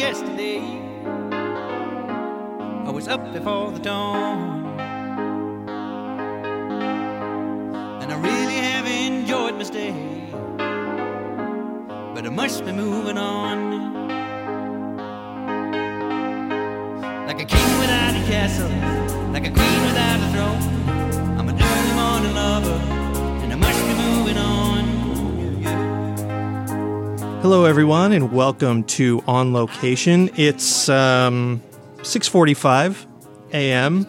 [0.00, 0.62] yesterday.
[2.86, 4.64] I was up before the dawn.
[8.00, 9.92] And I really have enjoyed my stay.
[12.14, 13.58] But I must be moving on.
[17.26, 18.70] Like a king without a castle,
[19.34, 19.79] like a queen
[27.42, 30.28] Hello, everyone, and welcome to On Location.
[30.36, 31.62] It's um,
[32.00, 33.06] 6:45
[33.54, 34.06] a.m.,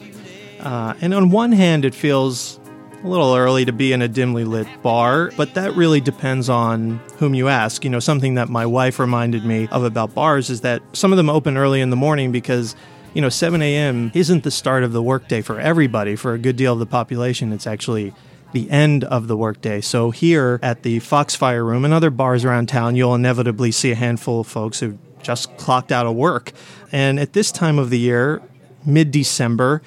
[0.59, 2.59] uh, and on one hand, it feels
[3.02, 6.99] a little early to be in a dimly lit bar, but that really depends on
[7.20, 7.85] whom you ask.
[7.85, 11.18] You know, something that my wife reminded me of about bars is that some of
[11.18, 12.76] them open early in the morning because
[13.13, 14.12] you know, 7 a.m.
[14.13, 16.16] isn't the start of the workday for everybody.
[16.16, 18.13] For a good deal of the population, it's actually
[18.54, 19.82] the end of the workday.
[19.82, 23.96] So here at the Foxfire Room and other bars around town, you'll inevitably see a
[23.96, 26.52] handful of folks who just clocked out of work.
[26.91, 28.41] And at this time of the year,
[28.85, 29.82] mid December,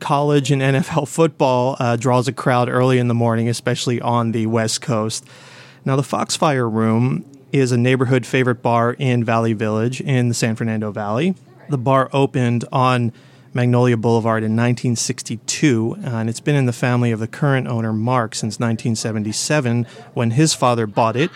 [0.00, 4.46] college and NFL football uh, draws a crowd early in the morning, especially on the
[4.46, 5.24] West Coast.
[5.84, 10.54] Now, the Foxfire Room is a neighborhood favorite bar in Valley Village in the San
[10.54, 11.34] Fernando Valley.
[11.68, 13.12] The bar opened on
[13.54, 18.34] Magnolia Boulevard in 1962, and it's been in the family of the current owner, Mark,
[18.34, 21.30] since 1977 when his father bought it.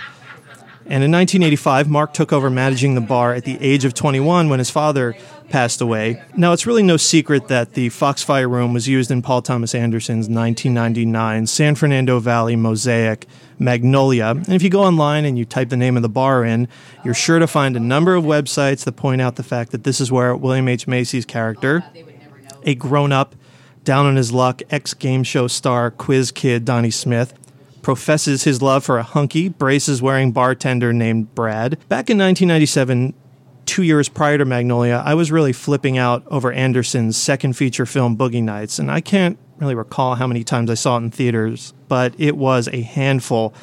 [0.86, 4.58] And in 1985, Mark took over managing the bar at the age of 21 when
[4.58, 5.14] his father
[5.48, 6.22] passed away.
[6.36, 10.28] Now, it's really no secret that the Foxfire Room was used in Paul Thomas Anderson's
[10.28, 13.26] 1999 San Fernando Valley Mosaic
[13.58, 14.30] Magnolia.
[14.30, 16.68] And if you go online and you type the name of the bar in,
[17.04, 20.00] you're sure to find a number of websites that point out the fact that this
[20.00, 20.86] is where William H.
[20.86, 21.84] Macy's character,
[22.64, 23.34] a grown up,
[23.84, 27.34] down on his luck ex game show star quiz kid Donnie Smith,
[27.82, 31.72] professes his love for a hunky, braces wearing bartender named Brad.
[31.88, 33.14] Back in 1997,
[33.66, 38.16] two years prior to Magnolia, I was really flipping out over Anderson's second feature film,
[38.16, 41.72] Boogie Nights, and I can't really recall how many times I saw it in theaters,
[41.88, 43.54] but it was a handful.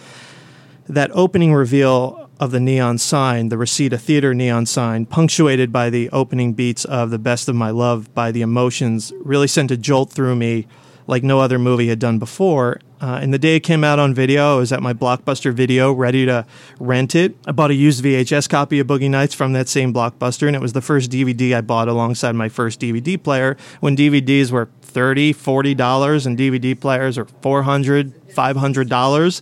[0.88, 6.09] That opening reveal of the neon sign, the Reseda Theater neon sign, punctuated by the
[6.12, 10.12] opening beats of The Best of My Love by the Emotions, really sent a jolt
[10.12, 10.66] through me
[11.06, 12.80] like no other movie had done before.
[13.02, 15.94] Uh, and the day it came out on video, I was at my Blockbuster video
[15.94, 16.46] ready to
[16.80, 17.36] rent it.
[17.48, 20.62] I bought a used VHS copy of Boogie Nights from that same Blockbuster, and it
[20.62, 25.30] was the first DVD I bought alongside my first DVD player when DVDs were $30,
[25.30, 29.42] $40, and DVD players are $400, $500.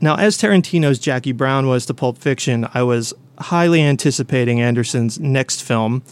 [0.00, 5.62] Now, as Tarantino's Jackie Brown was to Pulp Fiction, I was highly anticipating Anderson's next
[5.62, 6.02] film.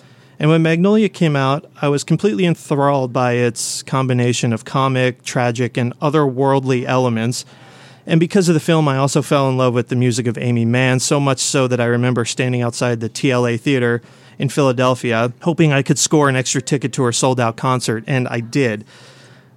[0.41, 5.77] And when Magnolia came out, I was completely enthralled by its combination of comic, tragic,
[5.77, 7.45] and otherworldly elements.
[8.07, 10.65] And because of the film, I also fell in love with the music of Aimee
[10.65, 14.01] Mann, so much so that I remember standing outside the TLA Theater
[14.39, 18.27] in Philadelphia, hoping I could score an extra ticket to her sold out concert, and
[18.29, 18.87] I did.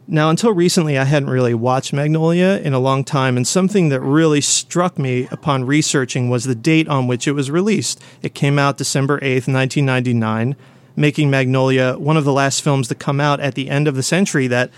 [0.05, 4.01] Now, until recently, I hadn't really watched Magnolia in a long time, and something that
[4.01, 8.03] really struck me upon researching was the date on which it was released.
[8.21, 10.57] It came out December 8th, 1999
[10.95, 14.03] making Magnolia one of the last films to come out at the end of the
[14.03, 14.71] century that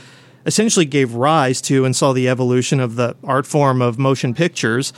[0.45, 4.93] essentially gave rise to and saw the evolution of the art form of motion pictures.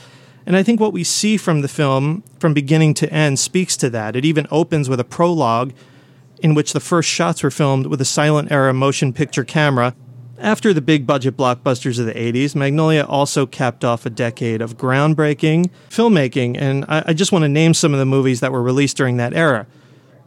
[0.46, 3.90] And I think what we see from the film, from beginning to end, speaks to
[3.90, 4.16] that.
[4.16, 5.72] It even opens with a prologue
[6.40, 9.94] in which the first shots were filmed with a silent era motion picture camera.
[10.38, 14.76] After the big budget blockbusters of the 80s, Magnolia also capped off a decade of
[14.76, 16.56] groundbreaking filmmaking.
[16.56, 19.16] And I, I just want to name some of the movies that were released during
[19.16, 19.66] that era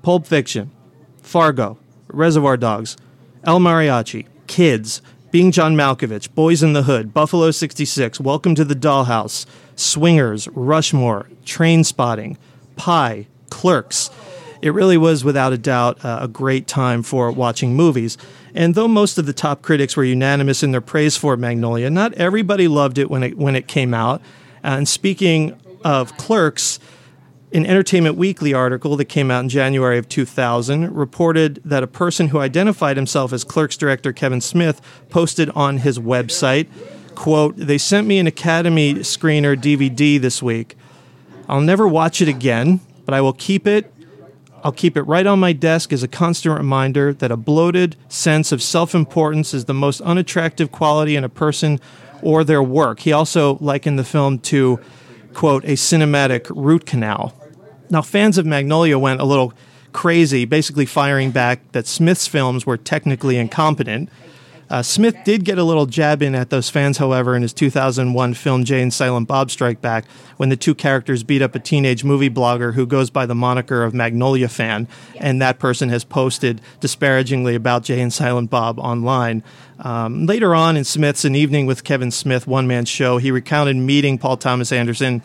[0.01, 0.71] Pulp Fiction,
[1.21, 1.77] Fargo,
[2.07, 2.97] Reservoir Dogs,
[3.43, 5.01] El Mariachi, Kids,
[5.31, 9.45] Being John Malkovich, Boys in the Hood, Buffalo 66, Welcome to the Dollhouse,
[9.75, 12.37] Swingers, Rushmore, Train Spotting,
[12.75, 14.09] Pi, Clerks.
[14.61, 18.17] It really was, without a doubt, uh, a great time for watching movies.
[18.53, 22.13] And though most of the top critics were unanimous in their praise for Magnolia, not
[22.13, 24.21] everybody loved it when it when it came out.
[24.61, 26.79] And speaking of Clerks,
[27.53, 32.29] an Entertainment Weekly article that came out in January of 2000 reported that a person
[32.29, 36.67] who identified himself as Clerks director Kevin Smith posted on his website,
[37.13, 40.77] quote, "They sent me an Academy screener DVD this week.
[41.49, 43.91] I'll never watch it again, but I will keep it
[44.63, 48.51] I'll keep it right on my desk as a constant reminder that a bloated sense
[48.51, 51.79] of self-importance is the most unattractive quality in a person
[52.21, 54.79] or their work." He also likened the film to
[55.33, 57.33] quote a cinematic root canal.
[57.91, 59.53] Now, fans of Magnolia went a little
[59.91, 64.09] crazy, basically firing back that Smith's films were technically incompetent.
[64.69, 68.33] Uh, Smith did get a little jab in at those fans, however, in his 2001
[68.35, 70.05] film Jay and Silent Bob Strike Back,
[70.37, 73.83] when the two characters beat up a teenage movie blogger who goes by the moniker
[73.83, 74.87] of Magnolia Fan,
[75.19, 79.43] and that person has posted disparagingly about Jay and Silent Bob online.
[79.79, 83.75] Um, later on in Smith's An Evening with Kevin Smith one man show, he recounted
[83.75, 85.21] meeting Paul Thomas Anderson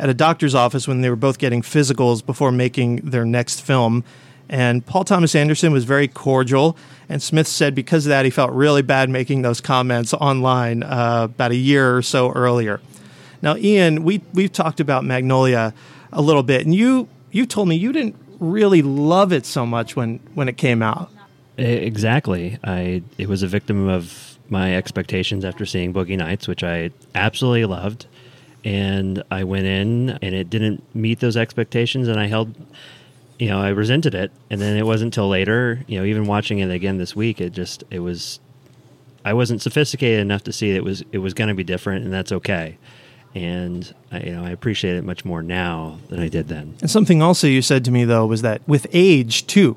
[0.00, 4.02] at a doctor's office when they were both getting physicals before making their next film.
[4.48, 6.76] And Paul Thomas Anderson was very cordial.
[7.08, 11.28] And Smith said because of that, he felt really bad making those comments online uh,
[11.30, 12.80] about a year or so earlier.
[13.42, 15.74] Now, Ian, we, we've talked about Magnolia
[16.12, 19.96] a little bit, and you, you told me you didn't really love it so much
[19.96, 21.10] when, when it came out.
[21.58, 22.58] Exactly.
[22.64, 27.66] I it was a victim of my expectations after seeing Boogie Nights, which I absolutely
[27.66, 28.06] loved.
[28.64, 32.54] And I went in and it didn't meet those expectations and I held
[33.38, 34.30] you know, I resented it.
[34.50, 37.54] And then it wasn't until later, you know, even watching it again this week, it
[37.54, 38.38] just it was
[39.24, 42.04] I wasn't sophisticated enough to see that it was it was going to be different
[42.04, 42.76] and that's okay.
[43.34, 46.76] And I, you know, I appreciate it much more now than I did then.
[46.82, 49.76] And something also you said to me though was that with age too,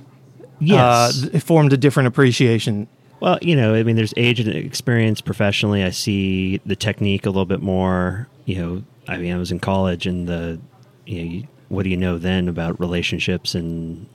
[0.59, 1.23] Yes.
[1.23, 2.87] uh, it formed a different appreciation.
[3.23, 5.81] Well, you know, I mean, there's age and experience professionally.
[5.81, 8.27] I see the technique a little bit more.
[8.43, 10.59] You know, I mean, I was in college, and the,
[11.05, 14.07] you know, what do you know then about relationships and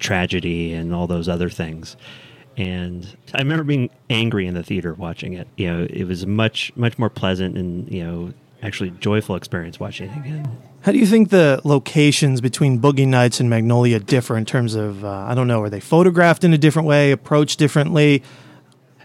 [0.00, 1.96] tragedy and all those other things?
[2.56, 5.46] And I remember being angry in the theater watching it.
[5.56, 8.32] You know, it was much, much more pleasant and you know,
[8.64, 10.58] actually joyful experience watching it again.
[10.80, 15.04] How do you think the locations between Boogie Nights and Magnolia differ in terms of,
[15.04, 18.24] uh, I don't know, are they photographed in a different way, approached differently?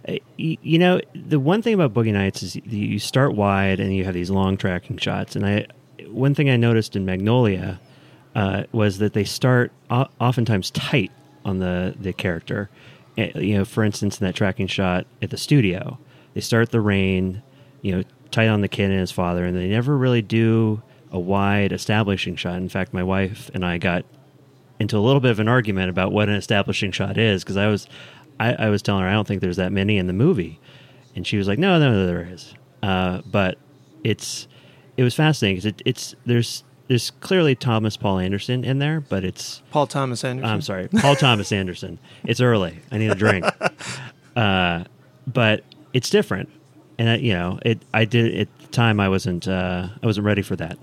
[0.08, 4.04] Uh, you know the one thing about boogie nights is you start wide and you
[4.04, 5.36] have these long tracking shots.
[5.36, 5.68] And i
[6.08, 7.80] one thing i noticed in magnolia
[8.36, 11.12] uh, was that they start oftentimes tight
[11.46, 12.70] on the the character.
[13.18, 16.00] Uh, you know for instance in that tracking shot at the studio
[16.34, 17.42] they start the rain
[17.82, 20.82] you know tight on the kid and his father and they never really do
[21.12, 22.56] a wide establishing shot.
[22.56, 24.06] In fact my wife and i got
[24.82, 27.68] into a little bit of an argument about what an establishing shot is because I
[27.68, 27.88] was
[28.40, 30.60] I, I was telling her I don't think there's that many in the movie,
[31.16, 32.54] and she was like, no, no, there is.
[32.82, 33.58] Uh, but
[34.04, 34.48] it's
[34.98, 39.24] it was fascinating because it, it's there's there's clearly Thomas Paul Anderson in there, but
[39.24, 40.50] it's Paul Thomas Anderson.
[40.52, 42.00] I'm sorry, Paul Thomas Anderson.
[42.24, 42.80] It's early.
[42.92, 43.46] I need a drink.
[44.34, 44.86] Uh,
[45.28, 45.62] but
[45.92, 46.48] it's different,
[46.98, 47.82] and I, you know, it.
[47.94, 48.98] I did at the time.
[49.02, 49.46] I wasn't.
[49.46, 50.78] Uh, I wasn't ready for that.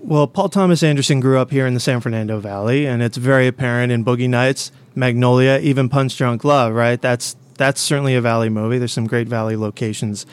[0.00, 3.46] Well, Paul Thomas Anderson grew up here in the San Fernando Valley, and it's very
[3.46, 7.00] apparent in Boogie Nights, Magnolia, even Punch Drunk Love, right?
[7.00, 8.78] That's that's certainly a Valley movie.
[8.78, 10.26] There's some great Valley locations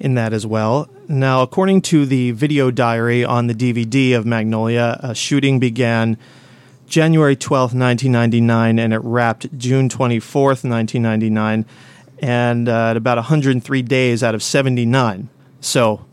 [0.00, 0.88] in that as well.
[1.08, 6.16] Now, according to the video diary on the DVD of Magnolia, a shooting began
[6.86, 11.66] January 12th, 1999, and it wrapped June 24th, 1999,
[12.20, 15.28] and uh, at about 103 days out of 79.
[15.60, 16.04] So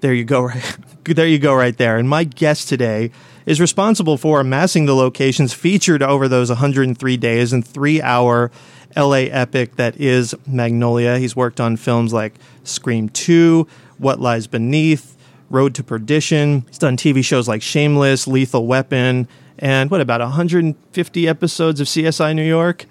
[0.00, 0.50] there you go,
[1.04, 1.98] there you go, right there.
[1.98, 3.12] And my guest today
[3.46, 8.50] is responsible for amassing the locations featured over those 103 days and three hour
[8.96, 11.18] LA epic that is Magnolia.
[11.18, 12.34] He's worked on films like
[12.64, 13.66] Scream 2,
[13.98, 15.16] What Lies Beneath,
[15.48, 16.64] Road to Perdition.
[16.66, 19.28] He's done TV shows like Shameless, Lethal Weapon,
[19.58, 22.86] and what about 150 episodes of CSI New York?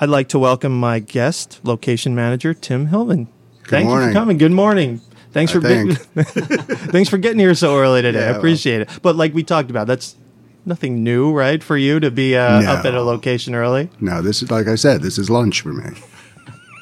[0.00, 3.28] I'd like to welcome my guest, location manager Tim Hillman.
[3.68, 4.08] Thank you morning.
[4.08, 4.38] for coming.
[4.38, 5.00] Good morning.
[5.34, 8.18] Thanks I for being, thanks for getting here so early today.
[8.18, 8.88] I Yeah, well- appreciate it.
[9.02, 10.16] But like we talked about, that's
[10.64, 12.70] nothing new, right, for you to be uh, No.
[12.72, 13.90] up at a location early.
[14.00, 15.02] No, this is like I said.
[15.02, 15.90] This is lunch for me.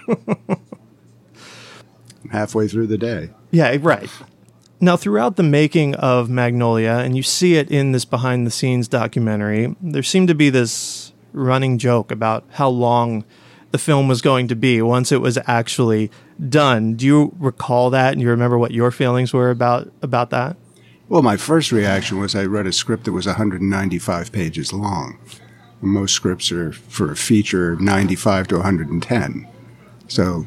[2.30, 3.30] Halfway through the day.
[3.50, 4.08] Yeah, right.
[4.80, 8.88] Now, throughout the making of Magnolia, and you see it in this behind the scenes
[8.88, 13.24] documentary, there seemed to be this running joke about how long
[13.70, 16.10] the film was going to be once it was actually
[16.48, 16.94] done.
[16.94, 18.12] Do you recall that?
[18.12, 20.56] And you remember what your feelings were about about that?
[21.08, 25.18] Well, my first reaction was I read a script that was 195 pages long.
[25.80, 29.48] Most scripts are for a feature 95 to 110.
[30.08, 30.46] So,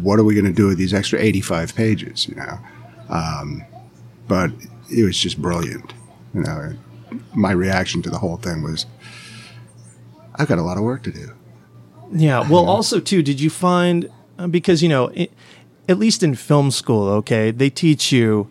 [0.00, 2.28] what are we going to do with these extra 85 pages?
[2.28, 2.58] You know,
[3.08, 3.64] um,
[4.28, 4.50] but
[4.90, 5.92] it was just brilliant.
[6.34, 6.76] You know,
[7.34, 8.86] my reaction to the whole thing was,
[10.36, 11.32] I've got a lot of work to do.
[12.12, 12.48] Yeah.
[12.48, 14.10] Well, also too, did you find
[14.48, 15.28] because you know, i
[15.88, 18.48] at least in film school, okay, they teach you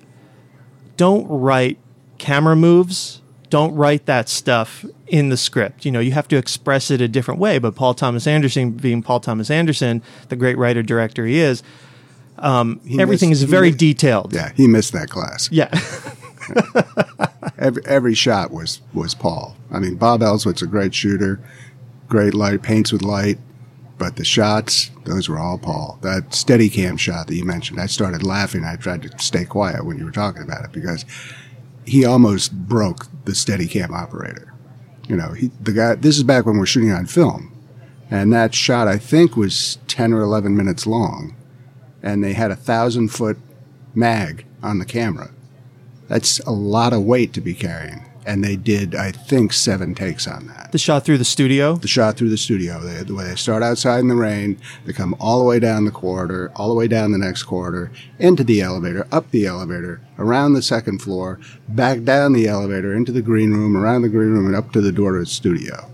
[0.97, 1.77] don't write
[2.17, 5.85] camera moves, don't write that stuff in the script.
[5.85, 7.57] You know, you have to express it a different way.
[7.57, 11.63] But Paul Thomas Anderson, being Paul Thomas Anderson, the great writer director he is,
[12.39, 14.33] um, He everything missed- is very mi- detailed.
[14.33, 15.49] Yeah, he missed that class.
[15.51, 15.69] Yeah.
[17.57, 19.55] every every shot was was Paul.
[19.71, 21.39] I mean, Bob Elswit's a great shooter,
[22.07, 23.37] great light, paints with light,
[23.99, 25.99] but the shots, those were all Paul.
[26.01, 28.63] That steady cam shot that you mentioned, I started laughing.
[28.63, 31.05] I tried to stay quiet when you were talking about it because
[31.85, 34.53] he almost broke the steady cam operator.
[35.07, 37.53] You know, he, the guy, this is back when we're shooting on film.
[38.09, 41.35] And that shot, I think, was 10 or 11 minutes long.
[42.01, 43.37] And they had a thousand foot
[43.93, 45.31] mag on the camera.
[46.07, 48.08] That's a lot of weight to be carrying.
[48.29, 50.71] And they did, I think, seven takes on that.
[50.71, 51.77] The shot through the studio.
[51.77, 52.79] The shot through the studio.
[52.79, 55.85] They, the way they start outside in the rain, they come all the way down
[55.85, 59.99] the corridor, all the way down the next corridor, into the elevator, up the elevator,
[60.19, 64.29] around the second floor, back down the elevator, into the green room, around the green
[64.29, 65.89] room, and up to the door to the studio.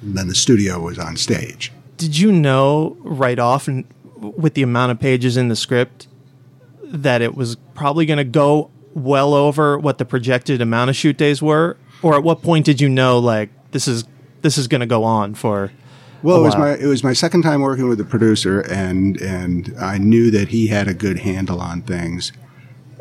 [0.00, 1.72] And then the studio was on stage.
[1.98, 3.84] Did you know right off, and
[4.16, 6.08] with the amount of pages in the script,
[6.84, 11.16] that it was probably going to go well over what the projected amount of shoot
[11.16, 11.76] days were?
[12.02, 14.04] Or at what point did you know like this is
[14.42, 15.70] this is going to go on for?
[16.22, 19.74] Well, it was my it was my second time working with the producer, and and
[19.80, 22.32] I knew that he had a good handle on things,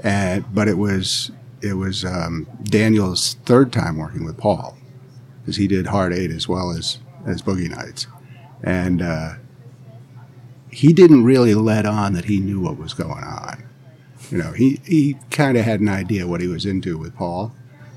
[0.04, 1.32] and but it was
[1.62, 4.78] it was um, Daniel's third time working with Paul,
[5.42, 8.08] because he did Hard Eight as well as as Boogie Nights,
[8.64, 9.34] and uh,
[10.72, 13.69] he didn't really let on that he knew what was going on.
[14.30, 17.52] You know, he he kind of had an idea what he was into with Paul,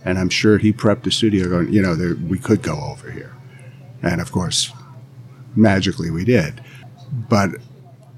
[0.05, 3.11] and I'm sure he prepped the studio going, you know, there, we could go over
[3.11, 3.35] here,
[4.03, 4.73] and of course
[5.55, 6.63] magically we did.
[7.13, 7.51] But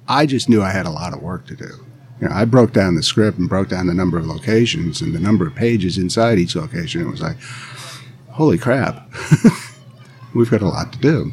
[0.06, 1.84] I just knew I had a lot of work to do.
[2.20, 5.14] You know, I broke down the script and broke down the number of locations and
[5.14, 7.00] the number of pages inside each location.
[7.00, 7.36] It was like,
[8.30, 9.10] holy crap,
[10.34, 11.32] we've got a lot to do.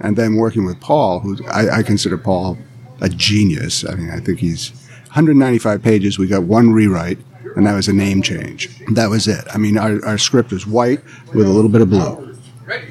[0.00, 2.56] And then working with Paul, who I, I consider Paul
[3.00, 3.84] a genius.
[3.84, 4.72] I mean, I think he's
[5.10, 6.18] 195 pages.
[6.18, 7.18] We got one rewrite,
[7.56, 8.68] and that was a name change.
[8.94, 9.44] That was it.
[9.52, 11.00] I mean, our, our script was white
[11.34, 12.30] with a little bit of blue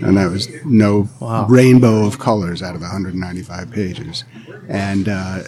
[0.02, 1.10] and that was no
[1.50, 4.24] rainbow of colors out of 195 pages.
[4.68, 5.44] And uh,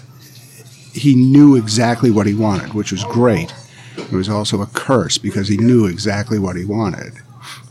[0.93, 3.53] he knew exactly what he wanted, which was great.
[3.97, 7.13] It was also a curse because he knew exactly what he wanted.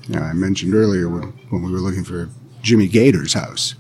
[0.09, 2.29] You know, I mentioned earlier when, when we were looking for
[2.63, 3.75] Jimmy Gator's house,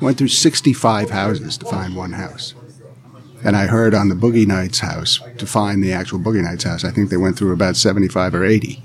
[0.00, 2.54] went through 65 houses to find one house.
[3.44, 6.84] And I heard on the Boogie Nights house to find the actual Boogie Nights house,
[6.84, 8.82] I think they went through about 75 or 80.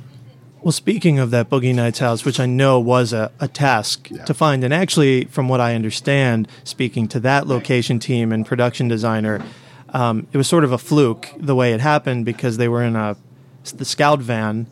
[0.62, 4.34] Well, speaking of that Boogie Nights house, which I know was a, a task to
[4.34, 9.44] find, and actually, from what I understand, speaking to that location team and production designer,
[9.90, 12.96] um, it was sort of a fluke the way it happened because they were in
[12.96, 13.18] a
[13.76, 14.68] the scout van,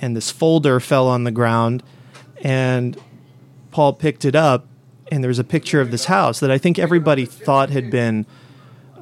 [0.00, 1.82] and this folder fell on the ground,
[2.42, 2.96] and
[3.72, 4.66] Paul picked it up,
[5.10, 8.24] and there was a picture of this house that I think everybody thought had been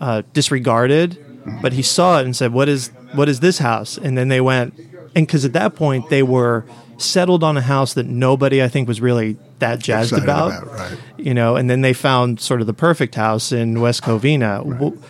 [0.01, 1.19] uh, disregarded,
[1.61, 4.41] but he saw it and said, "What is what is this house?" And then they
[4.41, 4.75] went,
[5.15, 6.65] and because at that point they were
[6.99, 10.73] settled on a house that nobody I think was really that jazzed Excited about, about,
[10.75, 10.99] right.
[11.17, 11.57] you know.
[11.57, 14.63] And then they found sort of the perfect house in West Covina.
[14.79, 15.01] W-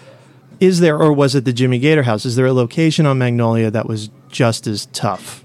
[0.61, 2.25] Is there, or was it the Jimmy Gator house?
[2.25, 5.45] Is there a location on Magnolia that was just as tough?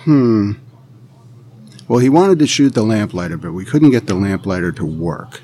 [0.00, 0.52] Hmm.
[1.86, 5.40] Well, he wanted to shoot the lamplighter, but we couldn't get the lamplighter to work.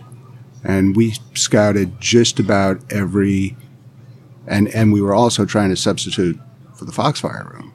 [0.64, 3.56] And we scouted just about every,
[4.46, 6.40] and, and we were also trying to substitute
[6.74, 7.72] for the Foxfire room.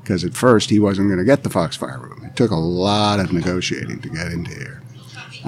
[0.00, 2.24] Because at first he wasn't going to get the Foxfire room.
[2.24, 4.82] It took a lot of negotiating to get into here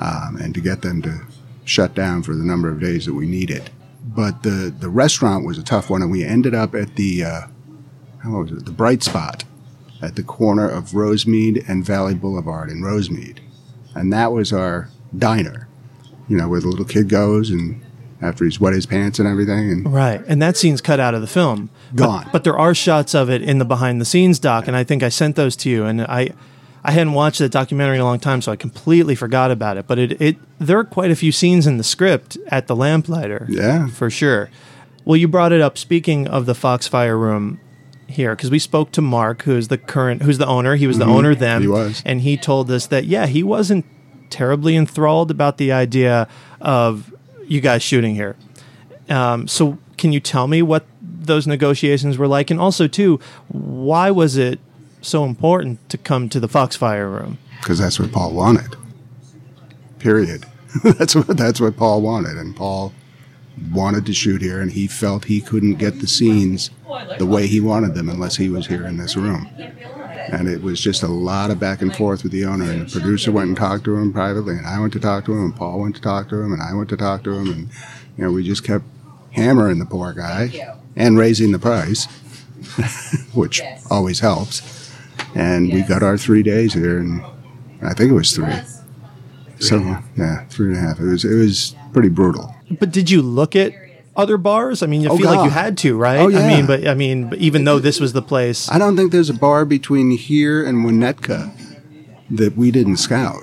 [0.00, 1.21] um, and to get them to
[1.65, 3.71] shut down for the number of days that we needed.
[4.03, 7.41] But the, the restaurant was a tough one, and we ended up at the, uh,
[8.25, 9.45] how was it, the Bright Spot
[10.03, 13.38] at the corner of Rosemead and Valley Boulevard in Rosemead.
[13.95, 15.67] And that was our diner,
[16.28, 17.80] you know, where the little kid goes and
[18.20, 19.70] after he's wet his pants and everything.
[19.70, 21.70] And Right, and that scene's cut out of the film.
[21.92, 22.28] But- Gone.
[22.32, 25.02] But, there are shots of it in the behind the scenes doc, and I think
[25.02, 25.85] I sent those to you.
[25.85, 26.30] And I,
[26.85, 29.87] I hadn't watched that documentary in a long time, so I completely forgot about it.
[29.87, 33.47] But it, it there are quite a few scenes in the script at the lamplighter.
[33.49, 33.88] Yeah.
[33.88, 34.50] for sure.
[35.04, 35.78] Well, you brought it up.
[35.78, 37.61] Speaking of the Foxfire Room
[38.08, 40.76] here, because we spoke to Mark, who's the current, who's the owner.
[40.76, 41.62] He was the owner then.
[41.62, 41.62] Mm-hmm.
[41.62, 42.02] He was.
[42.04, 43.87] and he told us that yeah, he wasn't
[44.30, 46.28] terribly enthralled about the idea
[46.61, 47.14] of
[47.47, 48.37] you guys shooting here.
[49.08, 54.11] Um, so, can you tell me what those negotiations were like, and also too, why
[54.11, 54.61] was it
[55.00, 57.38] so important to come to the Foxfire Room?
[57.61, 58.76] because that's what Paul wanted.
[59.99, 60.47] Period.
[60.85, 62.92] that's what that's what Paul wanted, and Paul
[63.73, 66.70] wanted to shoot here, and he felt he couldn't get the scenes
[67.18, 69.49] the way he wanted them unless he was here in this room.
[70.30, 73.00] And it was just a lot of back and forth with the owner, and the
[73.00, 75.56] producer went and talked to him privately, and I went to talk to him, and
[75.56, 77.68] Paul went to talk to him, and I went to talk to him, and
[78.16, 78.85] you know we just kept
[79.32, 80.50] hammering the poor guy
[80.97, 82.06] and raising the price,
[83.35, 84.92] which always helps.
[85.35, 87.23] And we got our three days here, and
[87.82, 88.52] I think it was three.
[89.61, 89.78] So
[90.16, 91.00] yeah, three and a half.
[91.00, 92.54] It was it was pretty brutal.
[92.78, 93.73] But did you look at
[94.18, 94.82] other bars?
[94.82, 96.18] I mean, you Oh, feel like you had to, right?
[96.18, 96.40] Oh, yeah.
[96.40, 99.12] I mean, but I mean, but even though this was the place, I don't think
[99.12, 101.50] there's a bar between here and Winnetka
[102.30, 103.42] that we didn't scout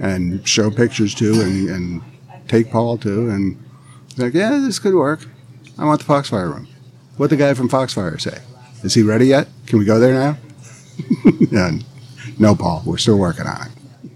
[0.00, 2.02] and show pictures to and, and
[2.48, 3.28] take Paul to.
[3.30, 3.62] And
[4.16, 5.26] like, yeah, this could work.
[5.78, 6.66] I want the Foxfire room.
[7.16, 8.38] What the guy from Foxfire say?
[8.82, 9.46] Is he ready yet?
[9.66, 10.36] Can we go there now?
[12.38, 14.10] no, Paul, we're still working on it.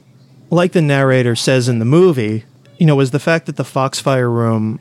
[0.50, 2.44] like the narrator says in the movie,
[2.78, 4.80] you know, was the fact that the Foxfire room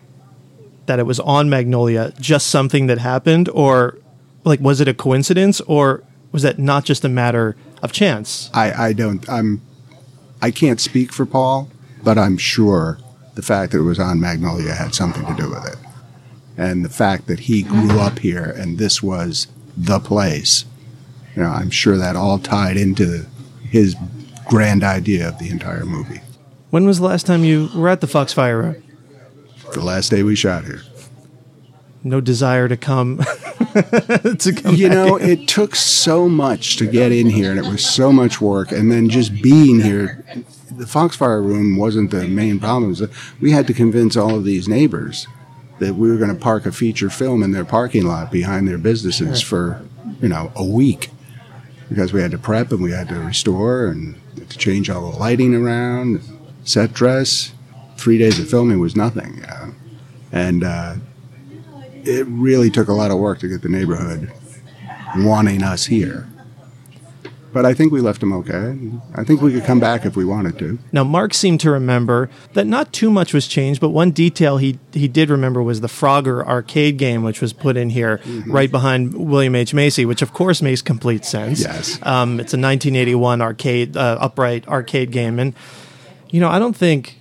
[0.87, 3.97] that it was on Magnolia just something that happened, or
[4.43, 8.49] like was it a coincidence, or was that not just a matter of chance?
[8.53, 9.61] I, I don't I'm
[10.41, 11.69] I can't speak for Paul,
[12.03, 12.99] but I'm sure
[13.35, 15.77] the fact that it was on Magnolia had something to do with it.
[16.57, 20.65] And the fact that he grew up here and this was the place.
[21.35, 23.27] You know, I'm sure that all tied into
[23.69, 23.95] his
[24.47, 26.21] grand idea of the entire movie.
[26.71, 28.81] When was the last time you were at the Foxfire?
[29.73, 30.81] The last day we shot here.
[32.03, 33.17] No desire to come
[33.73, 34.75] to come.
[34.75, 38.39] You know, it took so much to get in here, and it was so much
[38.39, 38.71] work.
[38.71, 40.23] And then just being here,
[40.71, 42.93] the Foxfire Room wasn't the main problem.
[42.93, 45.27] That uh, we had to convince all of these neighbors
[45.79, 48.77] that we were going to park a feature film in their parking lot behind their
[48.77, 49.83] businesses for,
[50.21, 51.11] you know, a week
[51.89, 54.19] because we had to prep and we had to restore and
[54.49, 56.21] to change all the lighting around,
[56.63, 57.53] set dress.
[57.97, 59.43] Three days of filming was nothing,
[60.31, 60.95] and uh,
[62.03, 64.31] it really took a lot of work to get the neighborhood
[65.17, 66.27] wanting us here.
[67.53, 68.77] But I think we left them okay.
[69.15, 70.77] I think we could come back if we wanted to.
[70.91, 74.77] Now, Mark seemed to remember that not too much was changed, but one detail he,
[74.93, 78.51] he did remember was the Frogger arcade game, which was put in here Mm-hmm.
[78.51, 79.73] right behind William H.
[79.73, 81.61] Macy, which of course makes complete sense.
[81.61, 81.95] Yes.
[82.03, 85.39] Um, it's a 1981 arcade, uh, upright arcade game.
[85.39, 85.55] And,
[86.29, 87.16] you know, I don't think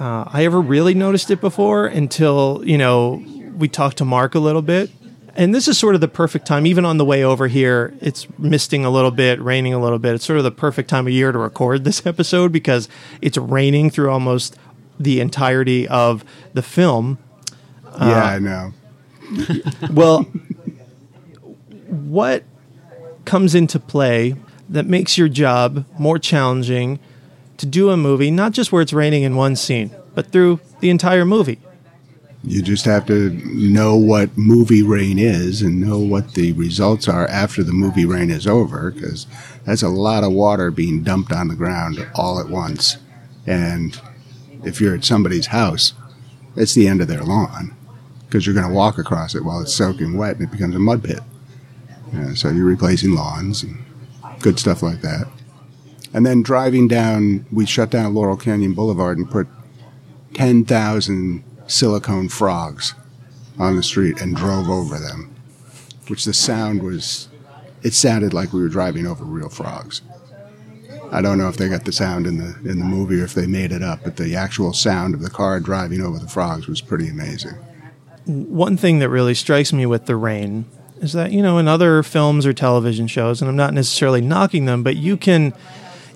[0.00, 3.22] uh, I ever really noticed it before until, you know,
[3.56, 4.90] we talked to Mark a little bit.
[5.36, 8.26] And this is sort of the perfect time, even on the way over here, it's
[8.38, 10.14] misting a little bit, raining a little bit.
[10.14, 12.88] It's sort of the perfect time of year to record this episode because
[13.20, 14.56] it's raining through almost
[14.98, 16.24] the entirety of
[16.54, 17.18] the film.
[18.00, 18.72] yeah, I know.
[19.92, 20.22] Well,
[21.86, 22.42] what
[23.24, 24.34] comes into play
[24.68, 26.98] that makes your job more challenging
[27.58, 30.90] to do a movie, not just where it's raining in one scene, but through the
[30.90, 31.58] entire movie?
[32.42, 37.26] You just have to know what movie rain is and know what the results are
[37.28, 39.26] after the movie rain is over, because
[39.64, 42.96] that's a lot of water being dumped on the ground all at once.
[43.46, 44.00] And
[44.64, 45.92] if you're at somebody's house,
[46.56, 47.76] it's the end of their lawn,
[48.26, 50.78] because you're going to walk across it while it's soaking wet and it becomes a
[50.78, 51.20] mud pit.
[52.12, 53.84] Yeah, so you're replacing lawns and
[54.40, 55.26] good stuff like that.
[56.14, 59.46] And then driving down, we shut down Laurel Canyon Boulevard and put
[60.34, 62.94] 10,000 silicone frogs
[63.58, 65.34] on the street and drove over them,
[66.08, 67.28] which the sound was,
[67.82, 70.02] it sounded like we were driving over real frogs.
[71.12, 73.34] I don't know if they got the sound in the in the movie or if
[73.34, 76.68] they made it up, but the actual sound of the car driving over the frogs
[76.68, 77.54] was pretty amazing.
[78.26, 80.66] One thing that really strikes me with the rain
[81.00, 84.66] is that, you know, in other films or television shows, and I'm not necessarily knocking
[84.66, 85.52] them, but you can.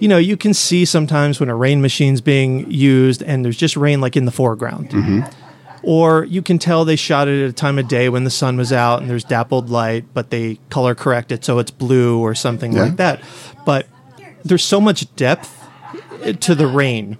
[0.00, 3.76] You know, you can see sometimes when a rain machine's being used and there's just
[3.76, 4.90] rain like in the foreground.
[4.90, 5.20] Mm-hmm.
[5.82, 8.56] or you can tell they shot it at a time of day when the sun
[8.56, 12.34] was out and there's dappled light, but they color correct it so it's blue or
[12.34, 12.82] something Yeah.
[12.84, 13.20] like that.
[13.66, 13.86] But
[14.44, 15.50] there's so much depth
[16.22, 17.18] eh, to the rain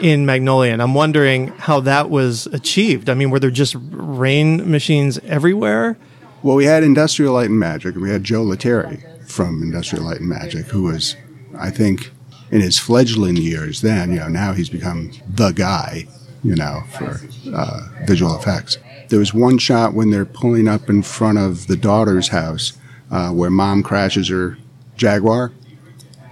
[0.00, 3.10] in Magnolia, and I'm wondering how that was achieved.
[3.10, 5.98] I mean, were there just rain machines everywhere?
[6.44, 10.20] Well, we had Industrial Light and Magic, and we had Joe Letteri from Industrial Light
[10.20, 11.16] and Magic, who was,
[11.56, 12.10] I think,
[12.50, 16.06] in his fledgling years then, you know, now he's become the guy,
[16.42, 17.20] you know, for
[17.52, 18.78] uh, visual effects.
[19.08, 22.72] There was one shot when they're pulling up in front of the daughter's house
[23.10, 24.58] uh, where mom crashes her
[24.96, 25.52] Jaguar.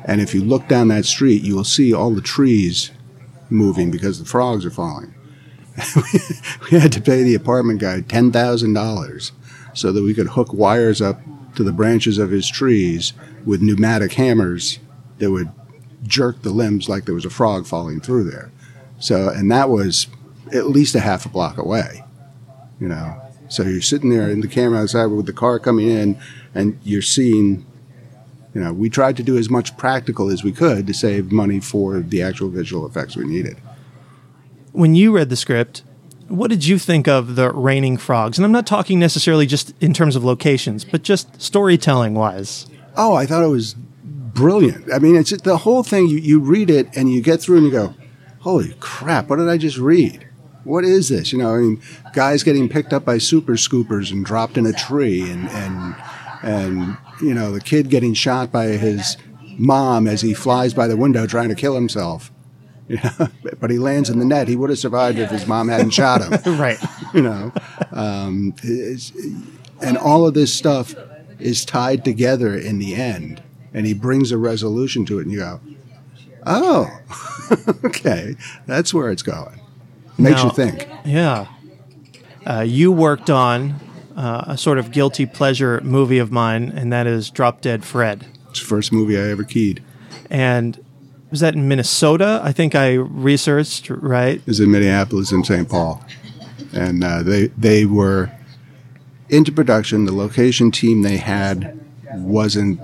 [0.05, 2.91] And if you look down that street, you will see all the trees
[3.51, 5.15] moving because the frogs are falling.
[6.71, 9.33] we had to pay the apartment guy ten thousand dollars
[9.75, 11.21] so that we could hook wires up
[11.55, 13.13] to the branches of his trees
[13.45, 14.79] with pneumatic hammers
[15.19, 15.51] that would
[16.03, 18.51] jerk the limbs like there was a frog falling through there.
[18.99, 20.07] So, and that was
[20.53, 22.05] at least a half a block away,
[22.81, 23.21] you know.
[23.49, 26.19] So you're sitting there in the camera outside with the car coming in,
[26.55, 27.67] and you're seeing.
[28.55, 31.61] You know, we tried to do as much practical as we could to save money
[31.61, 33.59] for the actual visual effects we needed.
[34.73, 35.83] When you read the script,
[36.29, 38.39] what did you think of the raining frogs?
[38.39, 42.67] And I'm not talking necessarily just in terms of locations, but just storytelling wise.
[42.97, 43.77] Oh, I thought it was
[44.37, 44.93] brilliant.
[44.93, 46.07] I mean, it's the whole thing.
[46.07, 47.95] You, you read it and you get through and you go,
[48.41, 50.29] holy crap, what did I just read?
[50.63, 51.33] What is this?
[51.33, 54.73] You know, I mean, guys getting picked up by super scoopers and dropped in a
[54.73, 55.97] tree, and and
[56.43, 59.17] and you know, the kid getting shot by his
[59.59, 62.31] mom as he flies by the window trying to kill himself.
[62.89, 64.47] You know, but he lands in the net.
[64.47, 66.57] He would have survived if his mom hadn't shot him.
[66.57, 66.79] right.
[67.13, 67.53] You know,
[67.91, 68.55] um,
[69.83, 70.95] and all of this stuff
[71.41, 73.43] is tied together in the end,
[73.77, 75.61] and he brings a resolution to it, and you go,
[76.47, 76.91] "Oh,
[77.85, 78.35] okay,
[78.67, 79.61] that's where it's going."
[80.19, 80.89] Makes Now- you think.
[81.05, 81.47] Yeah.
[82.45, 83.75] Uh, you worked on
[84.17, 88.25] uh, a sort of guilty pleasure movie of mine, and that is Drop Dead Fred.
[88.51, 89.83] It's the first movie I ever keyed.
[90.31, 90.83] And
[91.31, 92.41] was that in Minnesota?
[92.43, 94.41] I think I researched, right?
[94.47, 95.69] is in Minneapolis and St.
[95.69, 96.03] Paul,
[96.73, 98.31] and uh, they they were
[99.29, 100.05] into production.
[100.07, 101.79] The location team they had
[102.15, 102.81] wasn't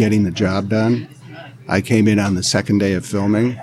[0.00, 1.06] getting the job done.
[1.68, 3.60] I came in on the second day of filming,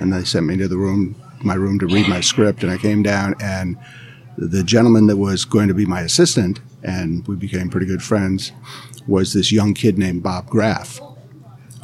[0.00, 2.62] and they sent me to the room, my room, to read my script.
[2.62, 3.78] And I came down, and
[4.36, 8.52] the gentleman that was going to be my assistant, and we became pretty good friends,
[9.06, 11.00] was this young kid named Bob Graf,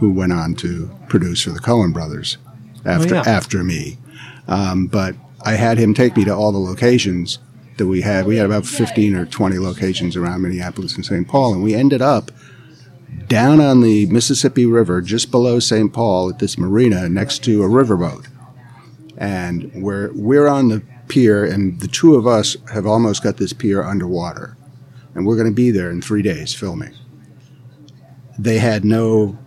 [0.00, 2.36] who went on to produce for the Coen Brothers
[2.84, 3.22] after yeah.
[3.26, 3.96] after me.
[4.46, 7.38] Um, but I had him take me to all the locations
[7.78, 8.26] that we had.
[8.26, 11.26] We had about 15 or 20 locations around Minneapolis and St.
[11.26, 12.30] Paul, and we ended up
[13.26, 15.92] down on the Mississippi River, just below St.
[15.92, 18.28] Paul, at this marina next to a riverboat.
[19.16, 23.52] And we're we're on the pier, and the two of us have almost got this
[23.52, 24.56] pier underwater,
[25.14, 26.94] and we're going to be there in three days filming.
[28.38, 29.38] They had no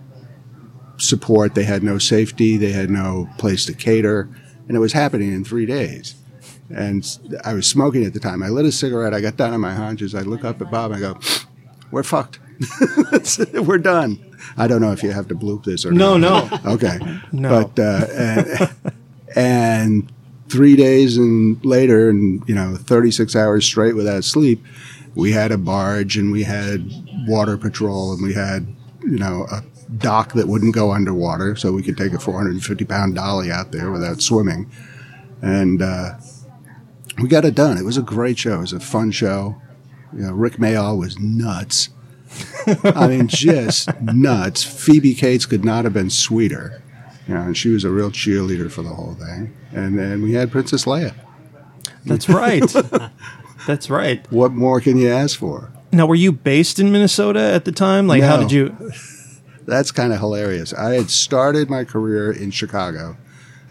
[0.97, 4.29] support, they had no safety, they had no place to cater,
[4.67, 6.15] and it was happening in three days.
[6.69, 7.05] And
[7.43, 8.43] I was smoking at the time.
[8.43, 9.13] I lit a cigarette.
[9.13, 10.13] I got down on my haunches.
[10.13, 10.91] I look up at Bob.
[10.91, 11.17] I go,
[11.91, 12.39] "We're fucked.
[13.53, 14.23] We're done."
[14.55, 16.63] I don't know if you have to bloop this or No, not.
[16.63, 16.71] no.
[16.73, 16.97] Okay.
[17.31, 17.49] No.
[17.49, 18.69] But uh, and,
[19.35, 20.11] and
[20.49, 24.63] three days and later, and you know, 36 hours straight without sleep,
[25.15, 26.89] we had a barge and we had
[27.27, 28.67] water patrol and we had
[29.01, 29.61] you know a
[29.97, 33.91] dock that wouldn't go underwater, so we could take a 450 pound dolly out there
[33.91, 34.69] without swimming,
[35.41, 36.11] and uh,
[37.21, 37.77] we got it done.
[37.77, 38.55] It was a great show.
[38.55, 39.61] It was a fun show.
[40.13, 41.89] You know, Rik Mayall was nuts.
[42.83, 44.63] I mean, just nuts.
[44.63, 46.81] Phoebe Cates could not have been sweeter.
[47.27, 49.53] You know, and she was a real cheerleader for the whole thing.
[49.73, 51.13] And then we had Princess Leia.
[52.05, 52.63] That's right.
[53.67, 54.25] That's right.
[54.31, 55.71] What more can you ask for?
[55.91, 58.07] Now, were you based in Minnesota at the time?
[58.07, 58.75] Like, how did you?
[59.65, 60.73] That's kind of hilarious.
[60.73, 63.17] I had started my career in Chicago.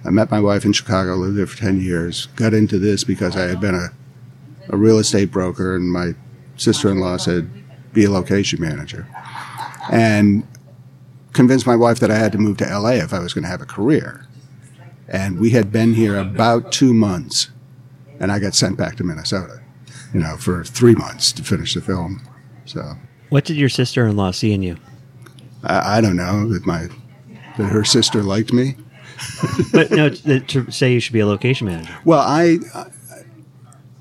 [0.05, 3.35] I met my wife in Chicago, lived there for 10 years, got into this because
[3.37, 3.89] I had been a,
[4.69, 6.13] a real estate broker, and my
[6.57, 7.51] sister in law said,
[7.97, 9.09] be a location manager.
[9.91, 10.47] And
[11.33, 13.51] convinced my wife that I had to move to LA if I was going to
[13.51, 14.27] have a career.
[15.09, 17.51] And we had been here about two months,
[18.21, 19.61] and I got sent back to Minnesota,
[20.13, 22.23] you know, for three months to finish the film.
[22.65, 22.97] So
[23.31, 24.77] What did your sister in law see in you?
[25.63, 26.89] I, I don't know that my
[27.57, 28.77] that her sister liked me.
[29.73, 31.97] But no, to, to say you should be a location manager.
[32.05, 32.59] Well, I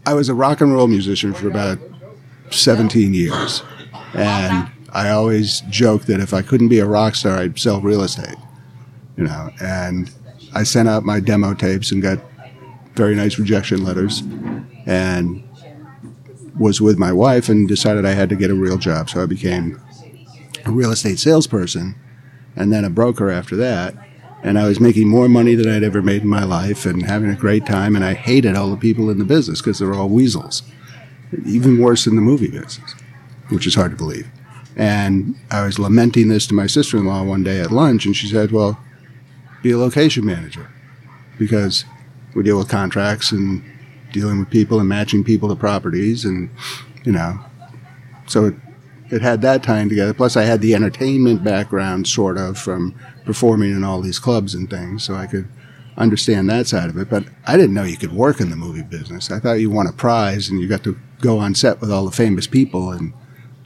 [0.06, 1.80] I was a rock and roll musician for about
[2.52, 3.64] 17 years,
[4.16, 8.02] and I always joked that if I couldn't be a rock star, I'd sell real
[8.02, 8.38] estate.
[9.18, 10.12] You know, and
[10.54, 12.20] I sent out my demo tapes and got
[12.96, 14.24] very nice rejection letters,
[14.86, 15.44] and
[16.58, 19.10] was with my wife and decided I had to get a real job.
[19.10, 19.82] So I became
[20.66, 21.96] a real estate salesperson,
[22.56, 23.96] and then a broker after that.
[24.44, 27.32] And I was making more money than I'd ever made in my life and having
[27.32, 27.96] a great time.
[27.96, 30.62] And I hated all the people in the business because they're all weasels,
[31.46, 32.96] even worse than the movie business,
[33.50, 34.28] which is hard to believe.
[34.76, 38.16] And I was lamenting this to my sister in law one day at lunch, and
[38.16, 38.80] she said, Well,
[39.64, 40.70] be a location manager
[41.38, 41.86] because
[42.36, 43.64] we deal with contracts and
[44.12, 46.26] dealing with people and matching people to properties.
[46.26, 46.50] And,
[47.04, 47.40] you know,
[48.28, 48.56] so it,
[49.10, 50.14] it had that tying together.
[50.14, 54.70] Plus, I had the entertainment background, sort of, from performing in all these clubs and
[54.70, 55.48] things, so I could
[55.98, 57.10] understand that side of it.
[57.10, 59.32] But I didn't know you could work in the movie business.
[59.32, 62.06] I thought you won a prize and you got to go on set with all
[62.06, 63.14] the famous people, and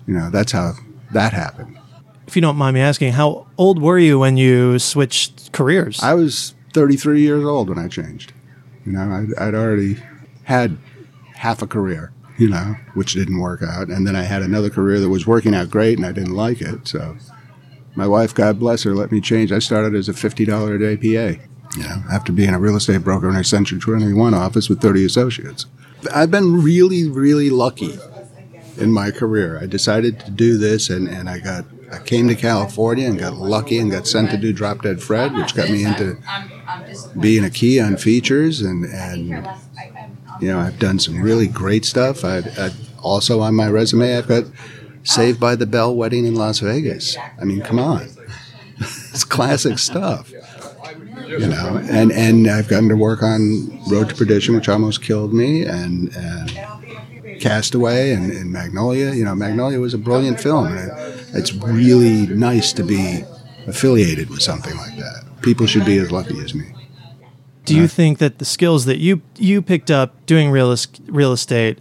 [0.09, 0.73] you know that's how
[1.11, 1.77] that happened.
[2.25, 6.01] If you don't mind me asking, how old were you when you switched careers?
[6.01, 8.33] I was 33 years old when I changed.
[8.85, 9.97] You know, I'd, I'd already
[10.45, 10.77] had
[11.35, 13.89] half a career, you know, which didn't work out.
[13.89, 16.59] And then I had another career that was working out great and I didn't like
[16.59, 16.87] it.
[16.87, 17.15] So
[17.95, 19.51] my wife, God bless her, let me change.
[19.51, 21.41] I started as a $50 a day PA,
[21.77, 25.05] you know, after being a real estate broker in a Century 21 office with 30
[25.05, 25.67] associates.
[26.13, 27.99] I've been really, really lucky
[28.79, 29.59] in my career.
[29.61, 33.33] I decided to do this and, and I got I came to California and got
[33.33, 36.17] lucky and got sent to do Drop Dead Fred, which got me into
[37.19, 39.29] being a key on features and and
[40.39, 42.23] you know I've done some really great stuff.
[42.23, 44.45] I, I also on my resume I've got
[45.03, 47.17] Saved by the Bell wedding in Las Vegas.
[47.39, 48.09] I mean, come on,
[48.77, 50.31] it's classic stuff.
[51.25, 55.33] You know, and and I've gotten to work on Road to Perdition, which almost killed
[55.33, 56.51] me, and and
[57.39, 59.13] Castaway and, and Magnolia.
[59.13, 60.67] You know, Magnolia was a brilliant film.
[60.67, 60.91] And
[61.33, 63.23] it's really nice to be
[63.67, 65.25] affiliated with something like that.
[65.41, 66.65] People should be as lucky as me.
[67.65, 70.75] Do you think that the skills that you you picked up doing real,
[71.05, 71.77] real estate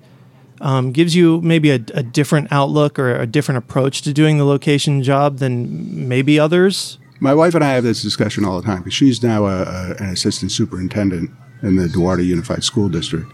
[0.61, 4.45] um, gives you maybe a, a different outlook or a different approach to doing the
[4.45, 6.99] location job than maybe others?
[7.21, 9.95] My wife and I have this discussion all the time because she's now a, a,
[9.99, 11.31] an assistant superintendent
[11.63, 13.33] in the Duarte Unified School District.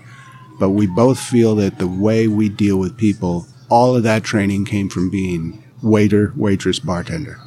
[0.58, 4.64] But we both feel that the way we deal with people, all of that training
[4.64, 7.38] came from being waiter, waitress, bartender.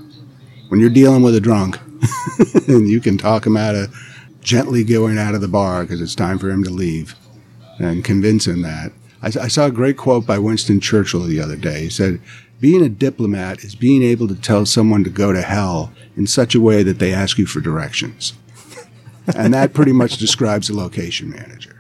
[0.70, 1.80] When you're dealing with a drunk,
[2.68, 3.94] and you can talk him out of
[4.42, 7.16] gently going out of the bar because it's time for him to leave,
[7.80, 8.92] and convince him that.
[9.22, 11.82] I, I saw a great quote by Winston Churchill the other day.
[11.84, 12.22] He said,
[12.60, 16.54] "Being a diplomat is being able to tell someone to go to hell in such
[16.54, 18.34] a way that they ask you for directions."
[19.36, 21.77] and that pretty much describes a location manager.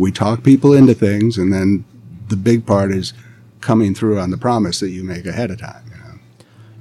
[0.00, 1.84] We talk people into things, and then
[2.28, 3.12] the big part is
[3.60, 5.84] coming through on the promise that you make ahead of time.
[5.90, 6.18] You know?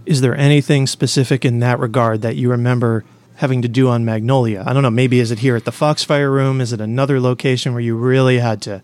[0.05, 3.03] Is there anything specific in that regard that you remember
[3.35, 4.63] having to do on Magnolia?
[4.65, 4.89] I don't know.
[4.89, 6.61] Maybe is it here at the Foxfire Room?
[6.61, 8.81] Is it another location where you really had to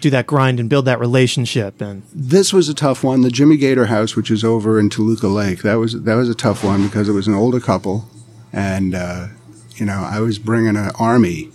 [0.00, 1.82] do that grind and build that relationship?
[1.82, 3.20] And This was a tough one.
[3.20, 6.34] The Jimmy Gator house, which is over in Toluca Lake, that was that was a
[6.34, 8.08] tough one because it was an older couple,
[8.54, 9.28] and uh,
[9.76, 11.50] you know I was bringing an army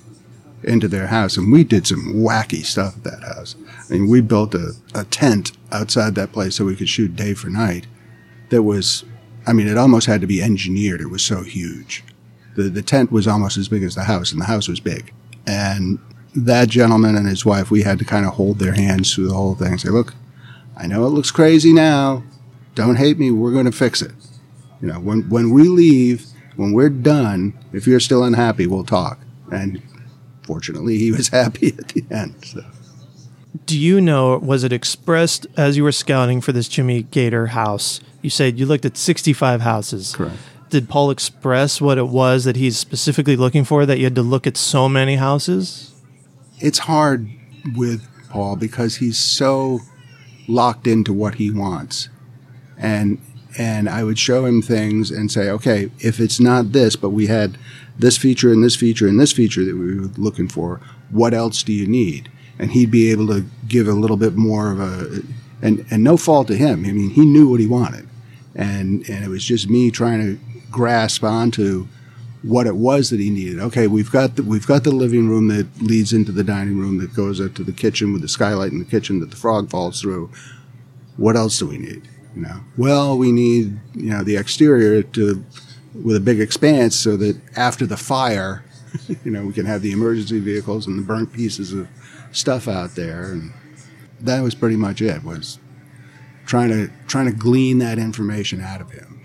[0.64, 3.56] into their house, and we did some wacky stuff at that house.
[3.90, 7.34] I mean, we built a, a tent outside that place so we could shoot day
[7.34, 7.88] for night.
[8.50, 9.06] That was,
[9.48, 11.02] I mean, it almost had to be engineered.
[11.02, 12.04] It was so huge.
[12.56, 15.14] The the tent was almost as big as the house, and the house was big.
[15.48, 16.00] And
[16.36, 19.34] that gentleman and his wife, we had to kind of hold their hands through the
[19.36, 19.72] whole thing.
[19.72, 20.14] And say, look,
[20.78, 22.24] I know it looks crazy now.
[22.76, 23.32] Don't hate me.
[23.32, 24.12] We're going to fix it.
[24.82, 29.20] You know, when when we leave, when we're done, if you're still unhappy, we'll talk.
[29.52, 29.82] And
[30.50, 32.34] fortunately, he was happy at the end.
[32.44, 32.62] So.
[33.68, 38.02] do you know, was it expressed as you were scouting for this Jimmy Gator house?
[38.24, 40.16] You said you looked at 65 houses.
[40.16, 40.38] Correct.
[40.72, 44.24] Did Paul express what it was that he's specifically looking for that you had to
[44.24, 45.94] look at so many houses?
[46.60, 47.30] It's hard
[47.76, 49.82] with Paul because he's so
[50.48, 52.10] locked into what he wants.
[52.76, 53.20] And
[53.58, 57.28] and I would show him things and say, okay, if it's not this, but we
[57.28, 57.58] had
[58.00, 60.82] this feature and this feature and this feature that we were looking for,
[61.12, 62.32] what else do you need?
[62.58, 65.22] And he'd be able to give a little bit more of a,
[65.62, 66.86] and, and no fault to him.
[66.86, 68.08] I mean, he knew what he wanted.
[68.56, 70.40] And, and it was just me trying to
[70.72, 71.88] grasp onto
[72.42, 73.60] what it was that he needed.
[73.60, 76.98] Okay, we've got the, we've got the living room that leads into the dining room
[77.00, 79.70] that goes up to the kitchen with the skylight in the kitchen that the frog
[79.70, 80.32] falls through.
[81.18, 82.08] What else do we need?
[82.36, 85.44] You know, well, we need you know the exterior to
[85.94, 88.64] with a big expanse so that after the fire,
[89.24, 91.88] you know, we can have the emergency vehicles and the burnt pieces of
[92.32, 93.52] stuff out there, and
[94.20, 95.24] that was pretty much it.
[95.24, 95.60] Was
[96.46, 99.22] trying to trying to glean that information out of him.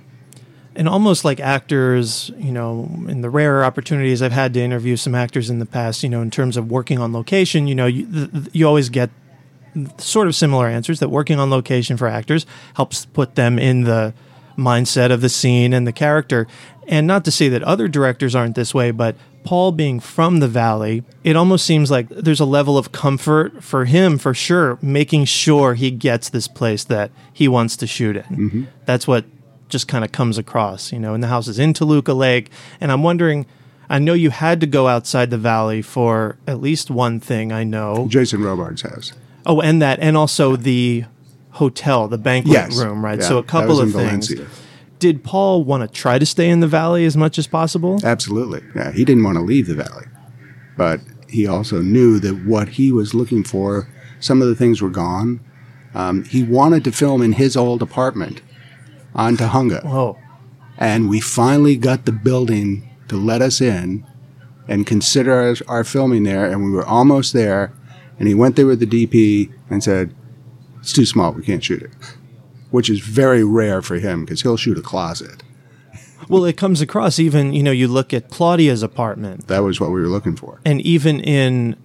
[0.77, 5.15] and almost like actors, you know, in the rare opportunities I've had to interview some
[5.15, 8.29] actors in the past, you know, in terms of working on location, you know, you,
[8.53, 9.11] you always get
[9.99, 14.15] sort of similar answers that working on location for actors helps put them in the
[14.57, 16.47] mindset of the scene and the character.
[16.87, 20.49] And not to say that other directors aren't this way, but Paul being from the
[20.49, 25.27] valley, it almost seems like there's a level of comfort for him for sure, making
[25.27, 28.23] sure he gets this place that he wants to shoot in.
[28.23, 28.65] Mm-hmm.
[28.87, 29.25] That's what
[29.69, 32.51] just kind of comes across, you know, and the house is in Toluca Lake.
[32.81, 33.47] And I'm wondering,
[33.89, 37.65] I know you had to go outside the valley for at least one thing, I
[37.65, 38.07] know.
[38.09, 39.13] Jason Robards' house.
[39.47, 41.05] Oh, and that, and also the
[41.55, 42.77] hotel, the banquet Yes.
[42.77, 43.19] room, right?
[43.21, 44.29] Yeah, so a couple of in things.
[44.29, 44.47] Valencia.
[44.99, 48.01] Did Paul want to try to stay in the valley as much as possible?
[48.05, 48.63] Absolutely.
[48.75, 50.07] Yeah, he didn't want to leave the valley.
[50.77, 53.89] But he also knew that what he was looking for,
[54.21, 55.41] some of the things were gone.
[55.95, 58.41] Um, he wanted to film in his old apartment
[59.15, 59.85] on Tujunga.
[59.85, 60.17] Oh,
[60.79, 64.05] And we finally got the building to let us in
[64.67, 66.51] and consider our, our filming there.
[66.51, 67.73] And we were almost there.
[68.19, 70.15] And he went there with the DP and said,
[70.85, 71.33] It's too small.
[71.33, 71.91] We can't shoot it.
[72.71, 75.43] Which is very rare for him because he'll shoot a closet.
[76.29, 79.91] well, it comes across even, you know, you look at Claudia's apartment, That was what
[79.91, 80.61] we were looking for.
[80.65, 81.77] and even in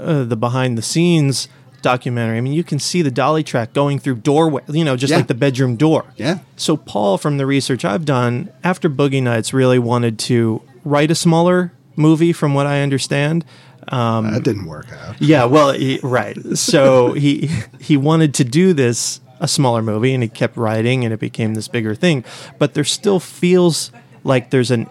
[0.00, 1.48] uh, the behind the scenes
[1.82, 5.12] documentary, I mean, you can see the dolly track going through doorway, you know, just
[5.12, 5.18] Yeah.
[5.18, 6.06] like the bedroom door.
[6.16, 6.38] Yeah.
[6.56, 11.14] So Paul, from the research I've done, after Boogie Nights, really wanted to write a
[11.14, 13.44] smaller movie, from what I understand.
[13.90, 15.20] That didn't work out.
[15.20, 16.36] Yeah, well, he, right.
[16.56, 21.14] So he he wanted to do this a smaller movie, and he kept writing, and
[21.14, 22.24] it became this bigger thing.
[22.58, 23.92] But there still feels
[24.24, 24.88] like there's an,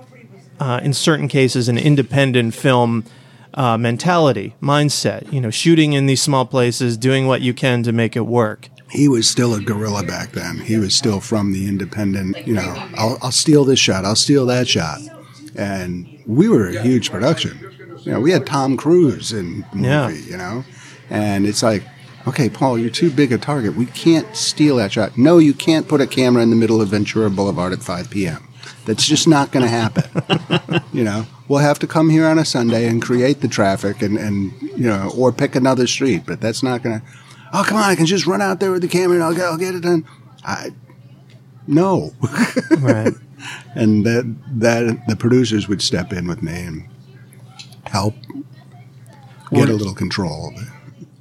[0.60, 3.04] uh, in certain cases, an independent film
[3.54, 5.32] uh, mentality, mindset.
[5.32, 8.70] You know, shooting in these small places, doing what you can to make it work.
[8.90, 10.60] He was still a guerrilla back then.
[10.60, 14.46] He was still from the independent, you know, I'll, I'll steal this shot, I'll steal
[14.46, 15.02] that shot.
[15.56, 17.77] And we were a huge production.
[18.08, 20.10] You know, we had Tom Cruise in movie, Yeah.
[20.10, 20.64] you know?
[21.10, 21.84] And it's like,
[22.26, 23.76] okay, Paul, you're too big a target.
[23.76, 25.18] We can't steal that shot.
[25.18, 28.48] No, you can't put a camera in the middle of Ventura Boulevard at 5 p.m.
[28.86, 30.82] That's just not going to happen.
[30.94, 34.18] you know, we'll have to come here on a Sunday and create the traffic and,
[34.18, 37.06] and you know, or pick another street, but that's not going to,
[37.52, 39.44] oh, come on, I can just run out there with the camera and I'll get,
[39.44, 40.06] I'll get it done.
[40.46, 40.70] I,
[41.68, 42.14] no.
[42.80, 43.12] Right.
[43.76, 46.90] and that, that the producers would step in with me and
[47.92, 48.16] help
[49.52, 50.68] get a little control of it.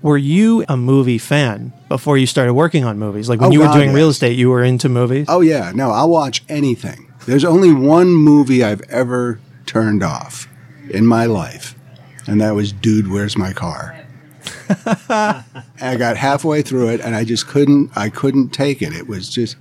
[0.03, 3.29] were you a movie fan before you started working on movies?
[3.29, 5.27] Like when Oh, you were God, doing real estate, you were into movies.
[5.29, 7.13] Oh yeah, no, I'll watch anything.
[7.27, 10.49] There's only one movie I've ever turned off
[10.91, 11.75] in my life,
[12.27, 13.97] and that was Dude, Where's My Car?
[15.01, 18.93] I got halfway through it and I just couldn't I couldn't take it.
[18.93, 19.57] It was just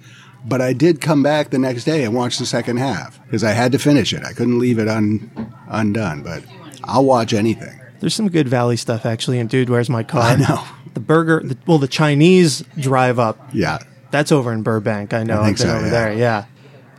[0.48, 3.52] but I did come back the next day and watch the second half because I
[3.52, 4.24] had to finish it.
[4.24, 5.30] I couldn't leave it un,
[5.68, 6.44] undone, but
[6.86, 7.80] I'll watch anything.
[8.00, 9.40] There's some good Valley stuff actually.
[9.40, 10.22] And dude, where's my car?
[10.22, 10.64] I know.
[10.94, 13.38] The burger, the, well, the Chinese drive up.
[13.54, 13.80] Yeah.
[14.12, 15.14] That's over in Burbank.
[15.14, 15.42] I know.
[15.42, 15.92] I I've been so, over yeah.
[15.92, 16.14] there.
[16.14, 16.46] Yeah.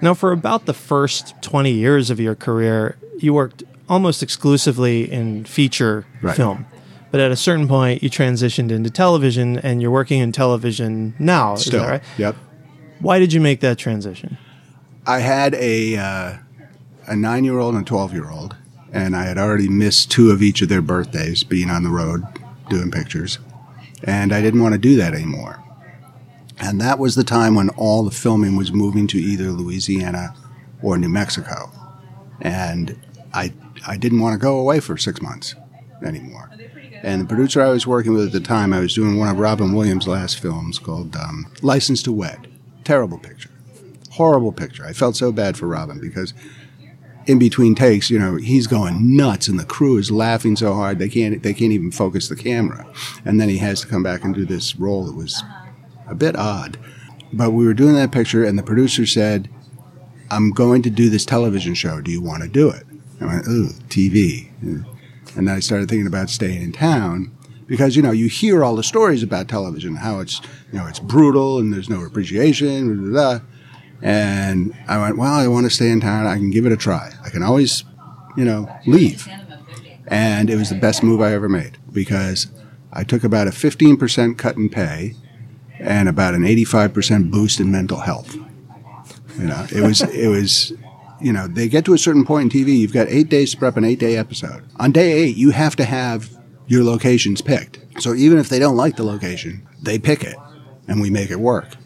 [0.03, 5.45] Now, for about the first 20 years of your career, you worked almost exclusively in
[5.47, 6.37] feature Right.
[6.37, 6.67] film.
[7.11, 11.55] But at a certain point, you transitioned into television, and you're working in television now.
[11.55, 11.81] Is Still.
[11.81, 12.03] that right?
[12.19, 12.37] Yep.
[13.01, 14.37] Why did you make that transition?
[15.07, 16.37] I had a uh,
[17.07, 18.57] a nine year old and a twelve year old,
[18.93, 22.23] and I had already missed two of each of their birthdays being on the road
[22.69, 23.39] doing pictures,
[24.03, 25.63] and I didn't want to do that anymore.
[26.59, 30.35] And that was the time when all the filming was moving to either Louisiana
[30.83, 31.71] or New Mexico,
[32.41, 32.99] and
[33.33, 33.53] I
[33.87, 35.55] I didn't want to go away for six months
[36.05, 36.51] anymore.
[37.03, 39.39] And the producer I was working with at the time, I was doing one of
[39.39, 42.49] Robin Williams' last films called um, License to Wed.
[42.85, 43.51] Terrible picture
[44.17, 44.85] horrible picture.
[44.85, 46.33] I felt so bad for Robin because
[47.27, 50.99] in between takes, you know, he's going nuts and the crew is laughing so hard
[50.99, 52.87] they can't they can't even focus the camera.
[53.25, 55.43] And then he has to come back and do this role that was
[56.07, 56.79] a bit odd.
[57.33, 59.51] But we were doing that picture and the producer said,
[60.31, 62.01] I'm going to do this television show.
[62.01, 62.85] Do you want to do it?
[63.21, 64.51] I went, ooh, TV.
[65.37, 67.31] And I started thinking about staying in town
[67.67, 70.41] because, you know, you hear all the stories about television, how it's,
[70.73, 73.47] you know, it's brutal and there's no appreciation, blah, blah, blah.
[74.03, 76.27] And I went, well, I want to stay in town.
[76.27, 77.13] I can give it a try.
[77.25, 77.85] I can always,
[78.37, 79.29] you know, leave.
[80.07, 82.49] And it was the best move I ever made because
[82.93, 85.15] I took about a 15% cut in pay
[85.79, 88.35] and about an 85% boost in mental health.
[88.35, 90.73] You know, it was, it was,
[91.21, 93.57] you know, they get to a certain point in TV, you've got eight days to
[93.59, 94.65] prep an eight day episode.
[94.77, 96.31] On day eight, you have to have
[96.67, 97.81] your locations picked.
[98.01, 100.37] So even if they don't like the location, they pick it
[100.89, 101.77] and we make it work.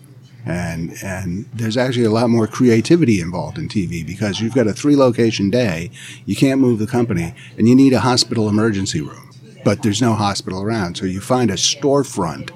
[0.46, 4.72] And, and there's actually a lot more creativity involved in TV because you've got a
[4.72, 5.90] three location day,
[6.24, 9.30] you can't move the company, and you need a hospital emergency room.
[9.64, 10.96] But there's no hospital around.
[10.96, 12.50] So you find a storefront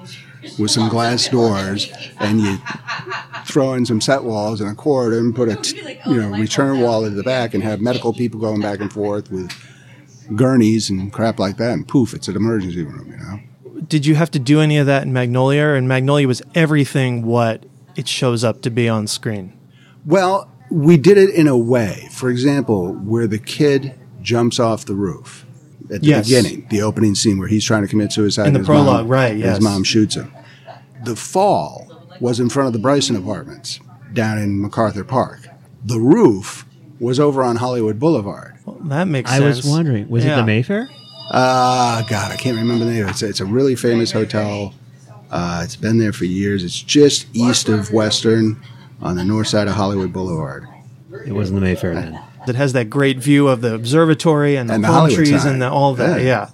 [0.59, 2.57] with some glass doors and you
[3.45, 7.05] throw in some set walls and a corridor and put a you know return wall
[7.05, 9.51] at the back and have medical people going back and forth with
[10.35, 13.39] gurneys and crap like that and poof it's an emergency room you know
[13.87, 15.69] Did you have to do any of that in Magnolia?
[15.69, 19.53] And Magnolia was everything what it shows up to be on screen.
[20.05, 24.95] well we did it in a way for example where the kid jumps off the
[24.95, 25.45] roof
[25.93, 26.25] at the Yes.
[26.25, 28.85] beginning the opening scene where he's trying to commit suicide In the and his mom-
[28.85, 29.57] prologue, right, yes.
[29.57, 30.31] his mom shoots him
[31.03, 31.87] the fall
[32.19, 33.79] was in front of the Bryson apartments
[34.13, 35.47] down in MacArthur Park
[35.83, 36.65] the roof
[36.99, 39.57] was over on Hollywood Boulevard Well, that makes I sense.
[39.57, 40.89] was wondering, was it the Mayfair?
[41.29, 43.07] Ah, God, I can't remember the name.
[43.09, 44.73] It's it's a really famous hotel.
[45.31, 46.63] Uh, it's been there for years.
[46.63, 48.61] It's just east of Western,
[49.01, 50.67] on the north side of Hollywood Boulevard.
[51.25, 52.19] It wasn't the Mayfair then.
[52.47, 55.41] It has that great view of the observatory and the And the palm Hollywood trees
[55.41, 55.53] sign.
[55.53, 56.21] and the, all that.
[56.21, 56.25] Yeah.
[56.25, 56.49] Yeah.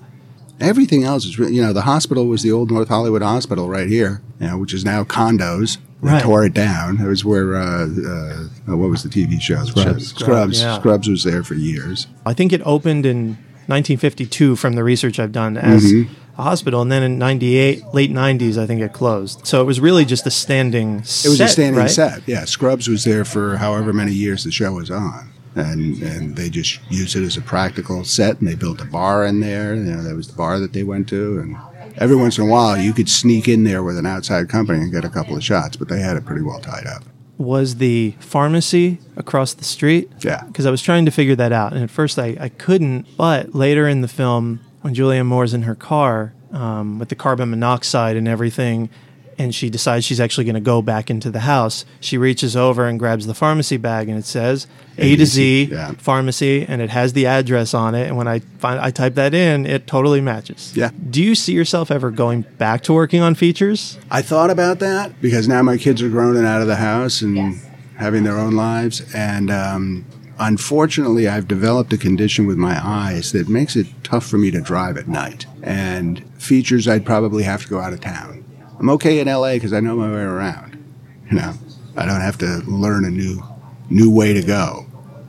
[0.67, 4.22] Everything else is, you know, the hospital was the old North Hollywood Hospital right here,
[4.39, 5.78] you know, which is now condos.
[6.03, 6.22] They Right.
[6.24, 6.99] tore it down.
[6.99, 9.63] It was where, uh, uh, what was the TV show?
[9.65, 10.07] Scrubs.
[10.15, 10.61] Scrubs.
[10.61, 10.78] yeah.
[10.80, 12.07] Scrubs was there for years.
[12.26, 16.13] I think it opened in 1952 from the research I've done as Mm-hmm.
[16.41, 19.45] Hospital, and then in 98, late 90s, I think it closed.
[19.45, 21.27] So it was really just a standing set.
[21.27, 21.89] It was a standing right?
[21.89, 22.21] set.
[22.27, 25.29] Yeah, Scrubs was there for however many years the show was on.
[25.55, 29.25] and and they just used it as a practical set, and they built a bar
[29.25, 29.75] in there.
[29.75, 31.57] You know, that was the bar that they went to, and
[31.97, 34.91] every once in a while you could sneak in there with an outside company and
[34.93, 37.03] get a couple of shots, but they had it pretty well tied up.
[37.37, 40.09] Was the pharmacy across the street?
[40.23, 40.43] Yeah.
[40.45, 41.73] Because I was trying to figure that out.
[41.73, 43.07] And at first I, I couldn't.
[43.17, 47.49] But later in the film, when Julianne Moore's in her car um, with the carbon
[47.49, 48.89] monoxide and everything,
[49.38, 52.86] and she decides she's actually going to go back into the house, she reaches over
[52.86, 54.67] and grabs the pharmacy bag and it says
[54.99, 55.93] A to Z Yeah.
[55.97, 58.07] pharmacy and it has the address on it.
[58.07, 60.73] And when I find I type that in, it totally matches.
[60.75, 60.91] Yeah.
[61.09, 63.97] Do you see yourself ever going back to working on features?
[64.11, 67.21] I thought about that because now my kids are grown and out of the house
[67.21, 67.59] and
[67.97, 69.01] having their own lives.
[69.15, 70.05] And um,
[70.41, 74.59] unfortunately, I've developed a condition with my eyes that makes it tough for me to
[74.59, 75.45] drive at night.
[75.61, 78.43] And features, I'd probably have to go out of town.
[78.79, 80.83] I'm okay in LA because I know my way around.
[81.29, 81.53] You know,
[81.95, 83.41] I don't have to learn a new
[83.89, 84.85] new way to go.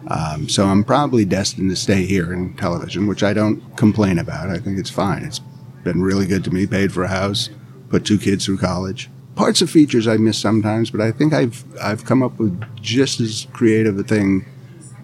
[0.09, 4.51] Um, so I'm probably destined to stay here in television, which I don't complain about.
[4.51, 5.25] I think it's fine.
[5.25, 5.41] It's
[5.85, 6.67] been really good to me.
[6.67, 7.51] Paid for a house,
[7.89, 9.11] put two kids through college.
[9.35, 13.21] Parts of features I miss sometimes, but I think I've I've come up with just
[13.21, 14.47] as creative a thing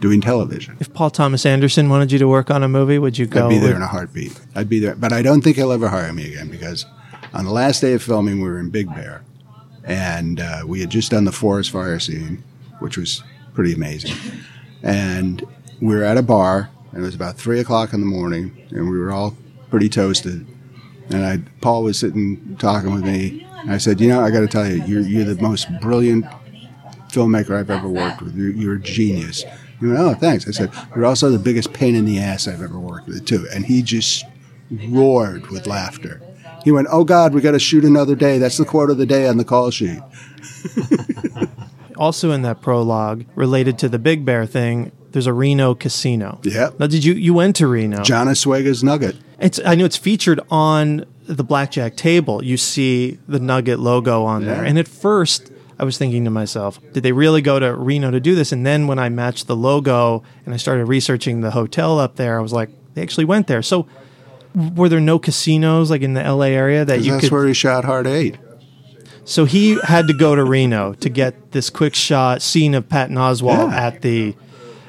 [0.01, 0.77] doing television.
[0.81, 3.47] If Paul Thomas Anderson wanted you to work on a movie, would you go?
[3.47, 4.41] I'd be there with- in a heartbeat.
[4.55, 6.87] I'd be there, but I don't think he'll ever hire me again because
[7.35, 9.23] on the last day of filming, we were in Big Bear,
[9.85, 12.43] and uh, we had just done the forest fire scene,
[12.81, 13.23] which was
[13.55, 14.15] pretty amazing.
[14.83, 15.45] And
[15.81, 18.89] we were at a bar, and it was about three o'clock in the morning, and
[18.89, 19.37] we were all
[19.71, 20.47] pretty toasted.
[21.11, 23.47] And I, Paul was sitting talking with me.
[23.61, 26.25] And I said, "You know, I got to tell you, you're you're the most brilliant
[27.11, 28.37] filmmaker I've ever worked with.
[28.37, 29.45] You're, you're a genius."
[29.81, 32.63] He went, "Oh, thanks." I said, "You're also the biggest pain in the ass I've
[32.63, 34.25] ever worked with, too." And he just
[34.71, 36.21] roared with laughter.
[36.65, 38.39] He went, "Oh God, we got to shoot another day.
[38.39, 40.01] That's the quote of the day on the call sheet."
[41.99, 44.93] also in that prologue related to the Big Bear thing.
[45.13, 46.41] There's a Reno casino.
[46.43, 46.71] Yeah.
[46.79, 48.03] Now, did you you went to Reno?
[48.03, 49.17] John Ascuaga's Nugget.
[49.41, 52.43] It's I know it's featured on the blackjack table.
[52.45, 55.53] You see the Nugget logo on there, and at first.
[55.79, 58.51] I was thinking to myself, did they really go to Reno to do this?
[58.53, 62.39] And then when I matched the logo and I started researching the hotel up there,
[62.39, 63.63] I was like, they actually went there.
[63.63, 63.87] So,
[64.75, 67.33] were there no casinos like in the LA area that you That's could?
[67.33, 68.39] where he shot Hard Eight.
[69.25, 73.17] So he had to go to Reno to get this quick shot scene of Patton
[73.17, 73.87] Oswalt Yeah.
[73.87, 74.35] at the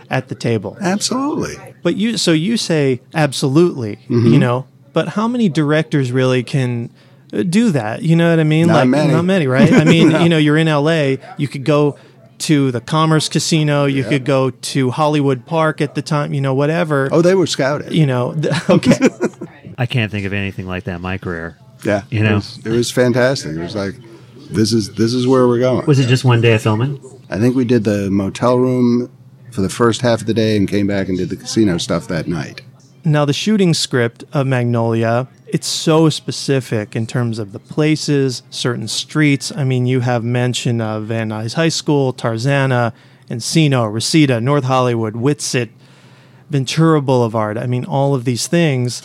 [0.10, 0.78] at the table.
[0.82, 1.56] Absolutely.
[1.84, 4.28] But you so you say absolutely, Mm-hmm.
[4.34, 6.90] you know, but how many directors really can
[7.30, 8.02] do that?
[8.04, 8.68] You know what I mean?
[8.68, 9.14] Not like many.
[9.14, 9.72] not many, right?
[9.72, 11.98] I mean, you know, you're in LA, you could go
[12.40, 16.54] to the Commerce Casino, you could go to Hollywood Park at the time, you know,
[16.54, 17.10] whatever.
[17.12, 17.94] Oh, they were scouted.
[17.94, 18.98] You know, th- okay.
[19.78, 21.58] I can't think of anything like that in my career.
[21.84, 22.36] Yeah, You it know.
[22.36, 23.52] was, it was fantastic.
[23.56, 23.96] It was like,
[24.50, 25.86] this is this is where we're going.
[25.86, 27.00] Was it just one day of filming?
[27.30, 29.12] I think we did the motel room
[29.52, 32.08] for the first half of the day and came back and did the casino stuff
[32.08, 32.62] that night.
[33.06, 38.90] Now, the shooting script of Magnolia, it's so specific in terms of the places, certain
[38.90, 39.54] streets.
[39.56, 42.94] I mean, you have mention of Van Nuys High School, Tarzana,
[43.30, 45.70] Encino, Reseda, North Hollywood, Whitsett,
[46.50, 47.58] Ventura Boulevard.
[47.58, 49.02] I mean, all of these things.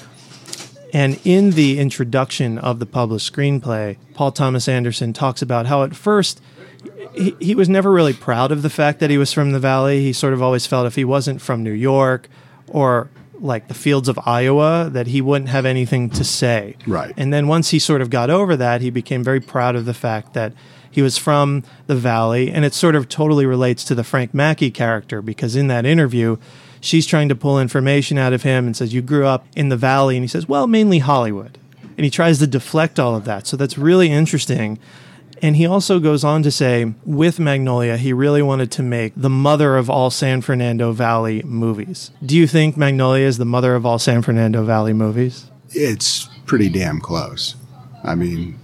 [0.92, 5.94] And in the introduction of the published screenplay, Paul Thomas Anderson talks about how at
[5.94, 6.40] first
[7.14, 10.02] he, he was never really proud of the fact that he was from the Valley.
[10.02, 12.28] He sort of always felt if he wasn't from New York
[12.68, 13.08] or
[13.40, 16.76] like the fields of Iowa, that he wouldn't have anything to say.
[16.86, 17.12] Right.
[17.16, 19.94] And then once he sort of got over that, he became very proud of the
[19.94, 20.52] fact that
[20.90, 22.50] he was from the Valley.
[22.50, 26.36] And it sort of totally relates to the Frank Mackey character because in that interview,
[26.80, 29.76] she's trying to pull information out of him and says, You grew up in the
[29.76, 30.16] Valley.
[30.16, 31.58] And he says, Well, mainly Hollywood.
[31.96, 33.46] And he tries to deflect all of that.
[33.46, 34.78] So that's really interesting.
[35.44, 39.28] And he also goes on to say, with Magnolia, he really wanted to make the
[39.28, 42.10] mother of all San Fernando Valley movies.
[42.24, 45.50] Do you think Magnolia is the mother of all San Fernando Valley movies?
[45.68, 47.56] It's pretty damn close.
[48.02, 48.58] I mean,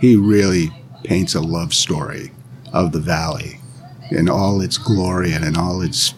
[0.00, 0.72] he really
[1.04, 2.32] paints a love story
[2.72, 3.60] of the valley
[4.10, 6.14] in all its glory and in all its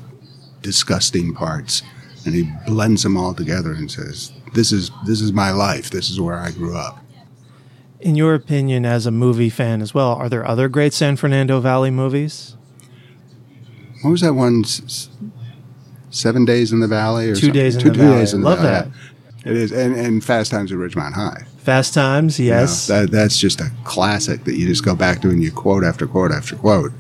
[0.63, 1.83] disgusting parts,
[2.25, 5.91] and he blends them all together and says, "This is this is my life.
[5.91, 7.05] This is where I grew up."
[8.01, 11.61] In your opinion, as a movie fan as well, are there other great San Fernando
[11.61, 12.57] Valley movies?
[14.03, 14.65] What was that one?
[16.11, 17.53] Seven Days in the Valley, or Two something?
[17.55, 18.17] Days in Two, the two Valley.
[18.19, 18.91] Days in the Love Valley.
[19.45, 19.51] that.
[19.51, 21.45] It is, and, and Fast Times at Ridgemont High.
[21.59, 22.87] Fast Times, You know, yes.
[22.87, 26.07] that, that's just a classic that you just go back to and you quote after
[26.07, 26.93] quote after quote.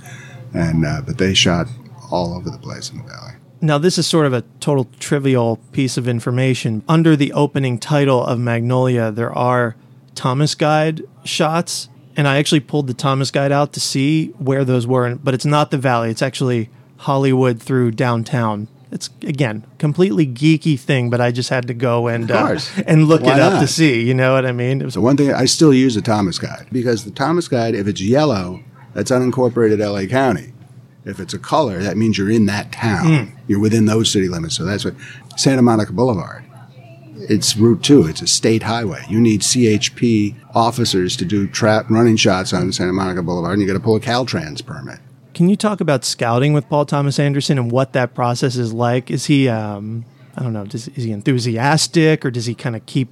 [0.54, 1.66] And uh, but they shot
[2.10, 3.32] all over the place in the valley.
[3.60, 6.82] Now, this is sort of a total trivial piece of information.
[6.88, 9.74] Under the opening title of Magnolia, there are
[10.18, 14.84] Thomas Guide shots, and I actually pulled the Thomas Guide out to see where those
[14.84, 16.10] were, but it's not the valley.
[16.10, 18.66] It's actually Hollywood through downtown.
[18.90, 23.22] It's again completely geeky thing, but I just had to go and uh, and look
[23.22, 23.60] Why it up not?
[23.60, 24.02] to see.
[24.02, 24.80] You know what I mean?
[24.80, 27.76] It was So one thing I still use the Thomas Guide because the Thomas Guide,
[27.76, 28.60] if it's yellow,
[28.94, 30.52] that's unincorporated LA County.
[31.04, 33.38] If it's a color, that means you're in that town.
[33.46, 34.56] You're within those city limits.
[34.56, 34.94] So that's what
[35.36, 36.44] Santa Monica Boulevard.
[37.20, 38.06] It's Route Two.
[38.06, 39.04] It's a state highway.
[39.08, 43.66] You need CHP officers to do trap running shots on Santa Monica Boulevard, and you
[43.68, 45.00] got to pull a Caltrans permit.
[45.34, 49.10] Can you talk about scouting with Paul Thomas Anderson and what that process is like?
[49.10, 50.04] Is he, um,
[50.36, 53.08] I don't know, does, is he enthusiastic or does he kind of keep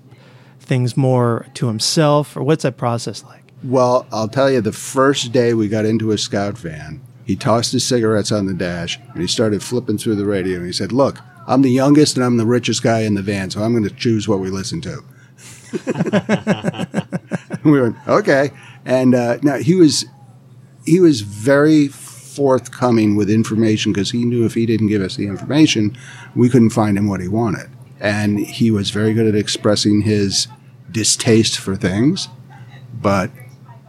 [0.59, 3.53] things more to himself or what's that process like?
[3.63, 7.73] Well, I'll tell you, the first day we got into a scout van, he tossed
[7.73, 10.93] his cigarettes on the dash and he started flipping through the radio and he said,
[10.93, 13.85] Look, I'm the youngest and I'm the richest guy in the van, so I'm going
[13.85, 15.03] to choose what we listen to.
[17.65, 18.51] we went, Okay.
[18.85, 20.07] And uh, now he was
[20.85, 25.27] he was very forthcoming with information because he knew if he didn't give us the
[25.27, 25.97] information,
[26.37, 27.69] we couldn't find him what he wanted.
[27.99, 30.47] And he was very good at expressing his
[30.91, 32.29] distaste for things,
[32.95, 33.31] but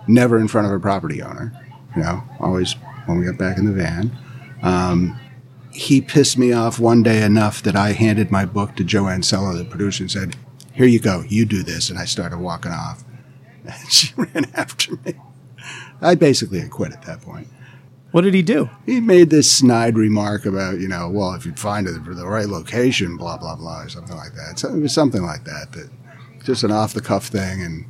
[0.08, 1.54] never in front of a property owner.
[1.96, 2.74] You know, always
[3.06, 4.18] when we got back in the van.
[4.64, 5.20] Um,
[5.78, 9.56] he pissed me off one day enough that I handed my book to JoAnne Sellar,
[9.56, 10.36] the producer, and said,
[10.74, 13.04] "Here you go, you do this." And I started walking off.
[13.66, 15.14] And she ran after me.
[16.02, 17.50] I basically had quit at that point.
[18.12, 18.70] What did he do?
[18.86, 22.26] He made this snide remark about, you know, well, if you'd find it for the
[22.26, 24.58] right location, blah blah blah, or something like that.
[24.58, 25.74] So it was something like that.
[25.74, 25.90] That
[26.44, 27.86] just an off the cuff thing, and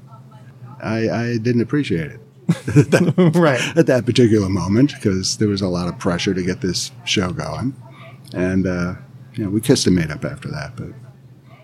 [0.82, 2.27] I, I didn't appreciate it
[3.36, 3.62] right.
[3.78, 7.32] at that particular moment because there was a lot of pressure to get this show
[7.32, 7.76] going,
[8.34, 8.96] and uh,
[9.34, 10.76] you know, we kissed and made up after that.
[10.76, 10.90] But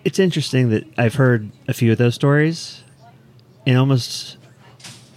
[0.04, 2.84] It's interesting that I've heard a few of those stories,
[3.66, 4.38] and almost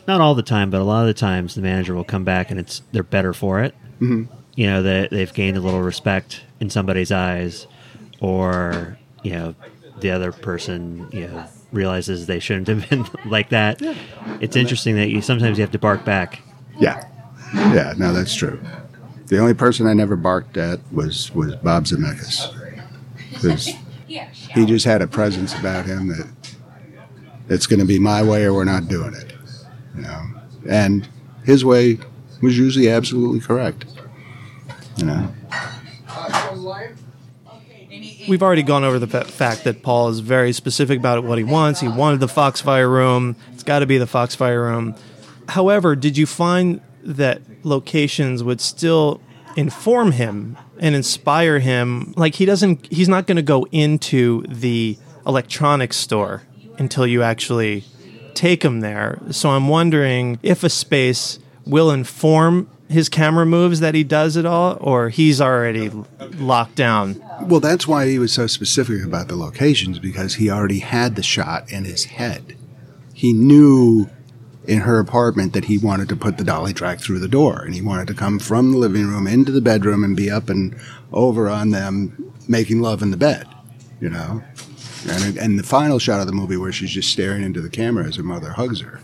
[0.07, 2.51] not all the time, but a lot of the times the manager will come back
[2.51, 3.75] and it's they're better for it.
[4.01, 4.33] Mm-hmm.
[4.55, 7.67] You know that they've gained a little respect in somebody's eyes,
[8.21, 9.55] or you know
[10.01, 11.47] the other person you know
[11.77, 13.81] realizes they shouldn't have been like that.
[14.41, 16.41] It's interesting that you sometimes you have to bark back.
[16.81, 17.07] yeah,
[17.55, 18.61] yeah, no, that's true.
[19.27, 22.53] The only person I never barked at was was Bob Zemeckis
[23.33, 23.71] because
[24.07, 26.29] he just had a presence about him that
[27.49, 29.33] it's going to be my way or we're not doing it.
[29.95, 30.23] You know,
[30.69, 31.09] and
[31.45, 31.99] his way
[32.43, 33.85] was usually absolutely correct.
[34.97, 35.35] You know,
[38.29, 41.81] We've already gone over the fact that Paul is very specific about what he wants.
[41.81, 43.37] He wanted the Foxfire room.
[43.53, 44.97] It's got to be the Foxfire room.
[45.49, 49.21] However, did you find that locations would still
[49.57, 52.15] inform him and inspire him?
[52.17, 56.43] Like he doesn't, he's not going to go into the electronics store
[56.79, 57.85] until you actually
[58.35, 59.21] take him there.
[59.31, 64.47] So I'm wondering if a space will inform his camera moves that he does it
[64.47, 65.91] all, or he's already
[66.39, 67.23] locked down.
[67.43, 71.23] Well, that's why he was so specific about the locations because he already had the
[71.23, 72.57] shot in his head.
[73.13, 74.09] He knew
[74.67, 77.75] in her apartment that he wanted to put the dolly track through the door and
[77.75, 80.77] he wanted to come from the living room into the bedroom and be up and
[81.13, 83.47] over on them making love in the bed,
[84.01, 84.43] you know?
[85.09, 88.07] And, and the final shot of the movie where she's just staring into the camera
[88.07, 89.01] as her mother hugs her.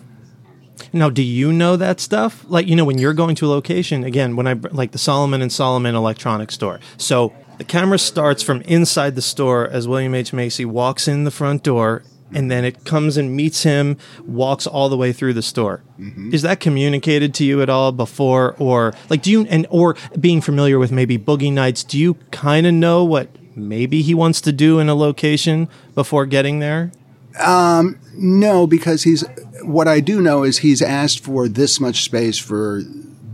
[0.93, 2.45] Now, do you know that stuff?
[2.49, 5.41] Like, you know, when you're going to a location, again, when I, like the Solomon
[5.41, 6.81] and Solomon electronics store.
[6.99, 10.33] So the camera starts from inside the store as William H.
[10.33, 12.03] Macy walks in the front door,
[12.35, 15.83] and then it comes and meets him, walks all the way through the store.
[15.99, 16.35] Mm-hmm.
[16.35, 18.57] Is that communicated to you at all before?
[18.59, 22.67] Or, like, do you, and, or being familiar with maybe Boogie Nights, do you kind
[22.67, 26.91] of know what maybe he wants to do in a location before getting there?
[27.39, 29.25] Um, no, because he's.
[29.63, 32.83] What I do know is he's asked for this much space for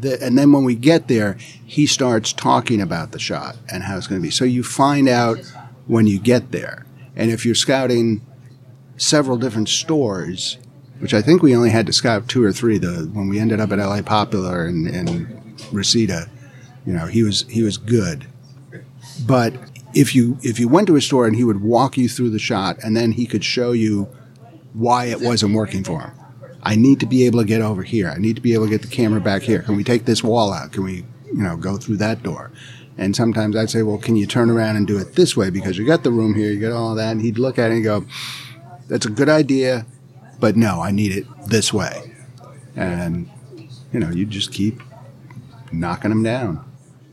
[0.01, 1.35] the, and then when we get there,
[1.65, 4.31] he starts talking about the shot and how it's going to be.
[4.31, 5.39] So you find out
[5.87, 6.85] when you get there,
[7.17, 8.21] and if you're scouting
[8.99, 10.59] several different stores,
[10.99, 12.79] which I think we only had to scout two or three.
[12.79, 16.29] The when we ended up at LA Popular and, and Reseda,
[16.85, 18.27] you know, he was he was good,
[19.27, 19.55] but
[19.95, 22.39] if you if you went to a store and he would walk you through the
[22.39, 24.05] shot and then he could show you
[24.73, 26.13] why it wasn't working for him.
[26.63, 28.11] I need to be able to get over here.
[28.11, 29.63] I need to be able to get the camera back here.
[29.63, 30.73] Can we take this wall out?
[30.73, 32.51] Can we, you know, go through that door?
[32.99, 35.79] And sometimes I'd say, well, can you turn around and do it this way because
[35.79, 37.85] you got the room here, you got all that, and he'd look at it and
[37.85, 38.05] go,
[38.89, 39.87] that's a good idea,
[40.41, 42.13] but no, I need it this way.
[42.75, 43.31] And
[43.93, 44.83] you know, you just keep
[45.73, 46.68] knocking them down.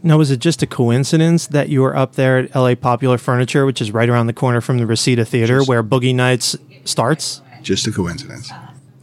[0.06, 3.66] Now, was it just a coincidence that you were up there at LA Popular Furniture,
[3.66, 7.42] which is right around the corner from the Reseda Theater, where Boogie Nights starts?
[7.64, 8.52] Just a coincidence.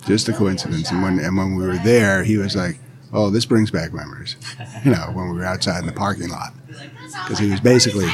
[0.07, 0.93] Just a coincidence.
[0.93, 2.79] And when and when we were there, he was like,
[3.13, 4.37] "Oh, this brings back memories."
[4.85, 6.53] You know, when we were outside in the parking lot.
[6.67, 8.09] because he was basically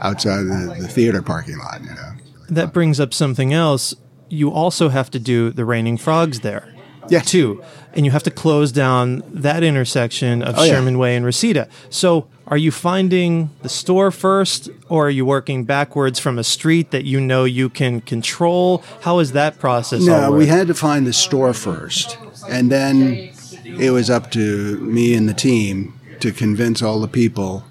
[0.00, 1.80] outside the, the theater parking lot.
[1.82, 2.12] You know.
[2.48, 3.94] That brings up something else.
[4.28, 6.73] You also have to do the Raining Frogs there.
[7.08, 7.20] Yeah.
[7.20, 7.62] Too.
[7.92, 10.72] And you have to close down that intersection of Oh, yeah.
[10.72, 11.68] Sherman Way and Reseda.
[11.90, 16.90] So are you finding the store first or are you working backwards from a street
[16.90, 18.82] that you know you can control?
[19.02, 20.02] How is that process?
[20.02, 22.18] No, we had to find the store first,
[22.50, 23.32] and then
[23.64, 27.64] it was up to me and the team to convince all the people,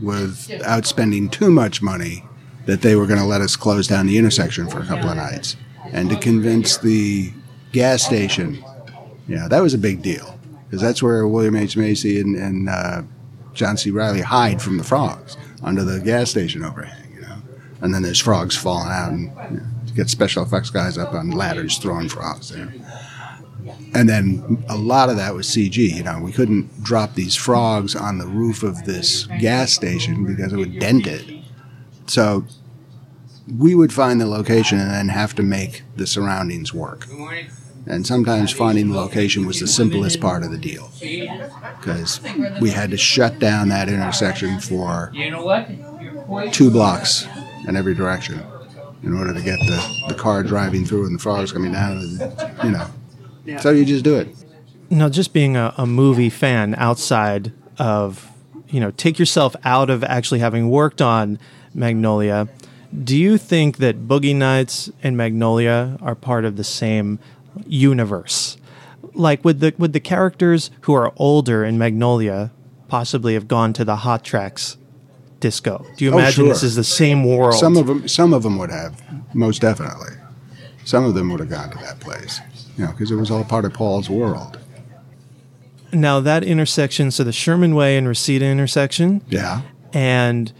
[0.00, 2.24] without spending too much money,
[2.66, 5.16] that they were going to let us close down the intersection for a couple of
[5.16, 5.56] nights,
[5.92, 7.32] and to convince the
[7.72, 8.62] gas station.
[9.28, 13.02] Yeah, that was a big deal because that's where William H Macy and, and uh,
[13.54, 13.90] John C.
[13.90, 17.12] Reilly hide from the frogs under the gas station overhang.
[17.14, 17.36] You know,
[17.80, 21.30] and then there's frogs falling out and you know, get special effects guys up on
[21.30, 22.72] ladders throwing frogs there.
[23.94, 25.76] And then a lot of that was CG.
[25.76, 30.52] You know, we couldn't drop these frogs on the roof of this gas station because
[30.52, 31.44] it would dent it.
[32.06, 32.44] So
[33.58, 37.06] we would find the location and then have to make the surroundings work.
[37.86, 42.20] And sometimes finding the location was the simplest part of the deal because
[42.60, 46.52] we had to shut down that intersection for You know what?
[46.52, 47.26] two blocks
[47.66, 48.42] in every direction
[49.02, 51.98] in order to get the, the car driving through and the frogs coming down.
[51.98, 54.28] and, You know, so you just do it.
[54.88, 58.30] Now, just being a, a movie fan outside of,
[58.68, 61.38] you know, take yourself out of actually having worked on
[61.74, 62.48] Magnolia,
[63.02, 67.18] do you think that Boogie Nights and Magnolia are part of the same
[67.66, 68.56] universe?
[69.14, 72.50] Like, would the would the characters who are older in Magnolia
[72.88, 74.76] possibly have gone to the Hot Traxx
[75.40, 75.84] disco?
[75.96, 77.54] Do you Oh, imagine this is the same world?
[77.54, 79.02] Some of them, some of them would have,
[79.34, 80.14] most definitely.
[80.84, 82.40] Some of them would have gone to that place,
[82.76, 84.58] you know, because it was all part of Paul's world.
[85.94, 89.60] now that intersection, so the Sherman Way and Reseda intersection, Yeah.
[89.92, 90.50] and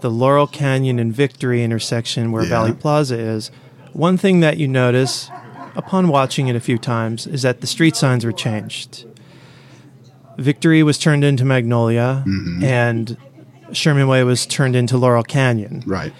[0.00, 2.48] the Laurel Canyon and Victory intersection where Yeah.
[2.48, 3.50] Valley Plaza is,
[3.92, 5.30] one thing that you notice
[5.74, 9.06] upon watching it a few times is that the street signs were changed.
[10.38, 12.64] Victory was turned into Magnolia, Mm-hmm.
[12.64, 13.16] and
[13.72, 15.82] Sherman Way was turned into Laurel Canyon.
[15.86, 16.12] Right.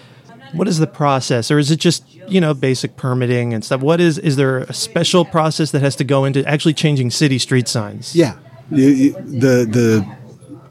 [0.53, 3.81] What is the process, or is it just you know basic permitting and stuff?
[3.81, 7.39] What is is there a special process that has to go into actually changing city
[7.39, 8.15] street signs?
[8.15, 8.37] Yeah.
[8.69, 10.17] You, you, the the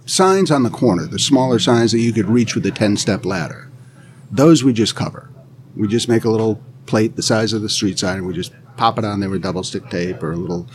[0.06, 3.24] signs on the corner, the smaller signs that you could reach with a ten step
[3.24, 3.70] ladder,
[4.30, 5.28] those we just cover.
[5.76, 8.52] We just make a little plate the size of the street sign, and we just
[8.76, 10.66] pop it on there with double stick tape or a little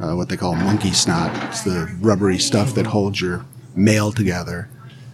[0.00, 1.30] uh, what they call monkey snot.
[1.48, 4.68] It's the rubbery stuff that holds your mail together,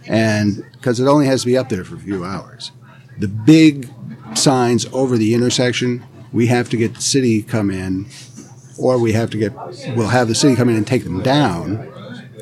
[0.07, 2.71] and because it only has to be up there for a few hours.
[3.17, 3.89] The big
[4.33, 8.07] signs over the intersection, we have to get the city come in
[8.79, 9.53] or we have to get
[9.95, 11.91] we'll have the city come in and take them down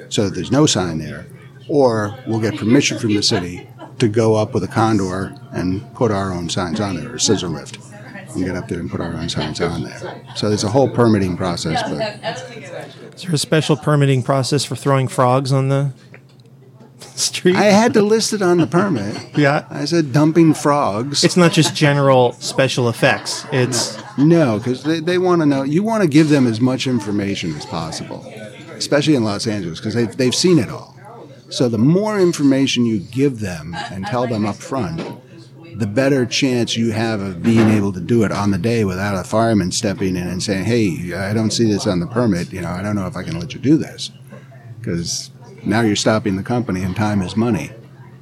[0.09, 1.25] so that there's no sign there
[1.67, 3.67] or we'll get permission from the city
[3.99, 7.47] to go up with a condor and put our own signs on there or scissor
[7.47, 7.77] lift
[8.37, 10.89] and get up there and put our own signs on there so there's a whole
[10.89, 12.01] permitting process but
[13.15, 15.91] Is there a special permitting process for throwing frogs on the
[17.15, 17.55] street?
[17.55, 19.65] i had to list it on the permit yeah.
[19.69, 23.45] i said dumping frogs It's not just general special effects.
[23.51, 25.61] It's No, because they, they want to know.
[25.63, 28.25] You want to give them as much information as possible,
[28.71, 30.95] especially in Los Angeles, because they've, they've seen it all.
[31.49, 35.01] So the more information you give them and tell them up front,
[35.77, 39.15] the better chance you have of being able to do it on the day without
[39.15, 42.51] a fireman stepping in and saying, "Hey, I don't see this on the permit.
[42.51, 44.09] You know, I don't know if I can let you do this,"
[44.79, 45.29] because
[45.63, 47.71] now you're stopping the company, and time is money.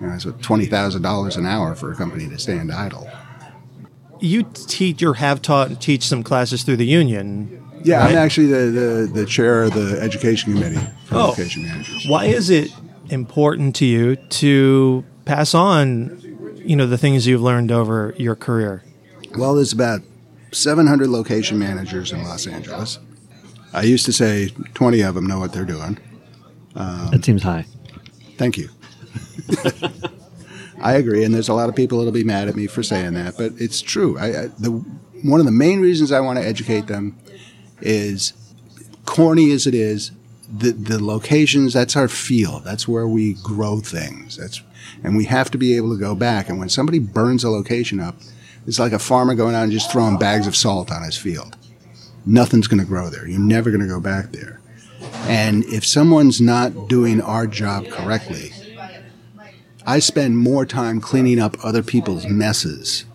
[0.02, 3.08] You know, it's twenty thousand dollars an hour for a company to stand idle.
[4.22, 7.62] you teach or have taught and teach some classes through the union.
[7.84, 8.12] Yeah, right?
[8.12, 11.28] I'm actually the, the, the chair of the education committee for Oh.
[11.28, 12.06] location managers.
[12.08, 12.72] Why is it
[13.10, 16.18] important to you to pass on,
[16.66, 18.84] you know, the things you've learned over your career?
[19.38, 20.02] Well, there's about
[20.52, 23.00] 700 location managers in Los Angeles.
[23.74, 26.00] I used to say 20 of them know what they're doing.
[26.76, 27.66] Um, that seems high.
[28.38, 28.70] Thank you.
[30.82, 33.14] I agree, and there's a lot of people that'll be mad at me for saying
[33.14, 34.18] that, but it's true.
[34.18, 34.84] I, I, the,
[35.24, 37.18] one of the main reasons I want to educate them
[37.82, 38.34] is,
[39.06, 40.12] corny as it is,
[40.52, 41.74] the, the locations.
[41.74, 42.64] That's our field.
[42.64, 44.38] That's where we grow things.
[44.38, 44.62] That's
[45.04, 46.50] and we have to be able to go back.
[46.50, 48.16] And when somebody burns a location up,
[48.68, 51.56] it's like a farmer going out and just throwing bags of salt on his field.
[52.26, 53.28] Nothing's going to grow there.
[53.28, 54.60] You're never going to go back there.
[55.28, 58.52] And if someone's not doing our job correctly,
[59.86, 63.06] I spend more time cleaning up other people's messes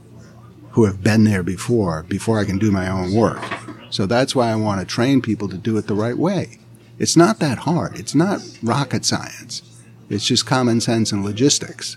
[0.72, 3.42] who have been there before before I can do my own work.
[3.90, 6.58] So that's why I want to train people to do it the right way.
[6.98, 7.98] It's not that hard.
[7.98, 9.62] It's not rocket science.
[10.10, 11.96] It's just common sense and logistics.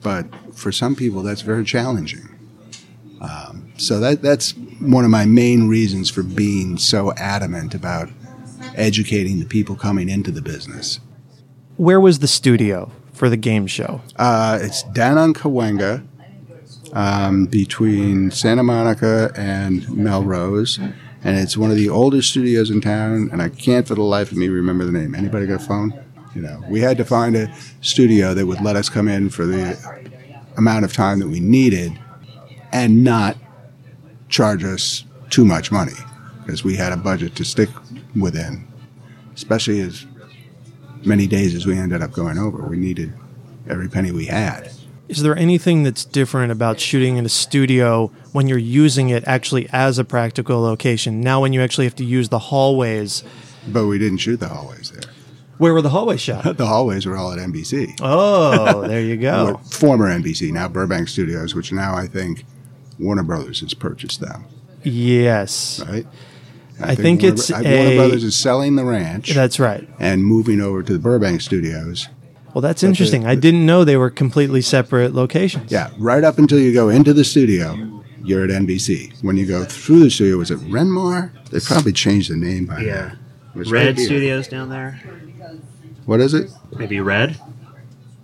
[0.00, 2.28] But for some people, that's very challenging.
[3.20, 8.08] Um, so that that's one of my main reasons for being so adamant about
[8.74, 10.98] educating the people coming into the business.
[11.76, 14.00] Where was the studio for the game show?
[14.16, 16.04] Uh, it's down on Cahuenga,
[16.92, 23.30] um, between Santa Monica and Melrose, and it's one of the oldest studios in town.
[23.32, 25.14] And I can't for the life of me remember the name.
[25.14, 26.01] Anybody got a phone?
[26.34, 29.44] You know, we had to find a studio that would let us come in for
[29.44, 29.76] the
[30.56, 31.98] amount of time that we needed,
[32.72, 33.36] and not
[34.28, 35.92] charge us too much money
[36.44, 37.68] because we had a budget to stick
[38.18, 38.66] within,
[39.34, 40.06] especially as
[41.04, 42.66] many days as we ended up going over.
[42.66, 43.12] We needed
[43.68, 44.70] every penny we had.
[45.08, 49.68] Is there anything that's different about shooting in a studio when you're using it actually
[49.70, 51.20] as a practical location?
[51.20, 53.22] Now, when you actually have to use the hallways,
[53.68, 55.01] But we didn't shoot the hallways there.
[55.58, 56.56] Where were the hallways shot?
[56.56, 57.98] The hallways were all at NBC.
[58.02, 59.44] Oh, there you go.
[59.44, 62.44] Well, former NBC, now Burbank Studios, which now I think
[62.98, 64.44] Warner Brothers has purchased them,
[64.82, 66.06] Yes, right?
[66.80, 69.88] I think Warner, it's I- a- Warner Brothers is selling the ranch that's right.
[69.98, 72.08] and moving over to the Burbank Studios.
[72.54, 73.24] Well, that's interesting.
[73.26, 75.70] I didn't know they were completely separate locations.
[75.72, 79.22] Yeah, right up until you go into the studio, you're at NBC.
[79.22, 81.30] When you go through the studio, was it Renmar?
[81.50, 82.92] They probably changed the name by Yeah.
[82.94, 83.12] now.
[83.54, 83.98] It was right Red.
[83.98, 85.00] Studios down there.
[86.06, 86.50] What is it?
[86.76, 87.38] Maybe Red.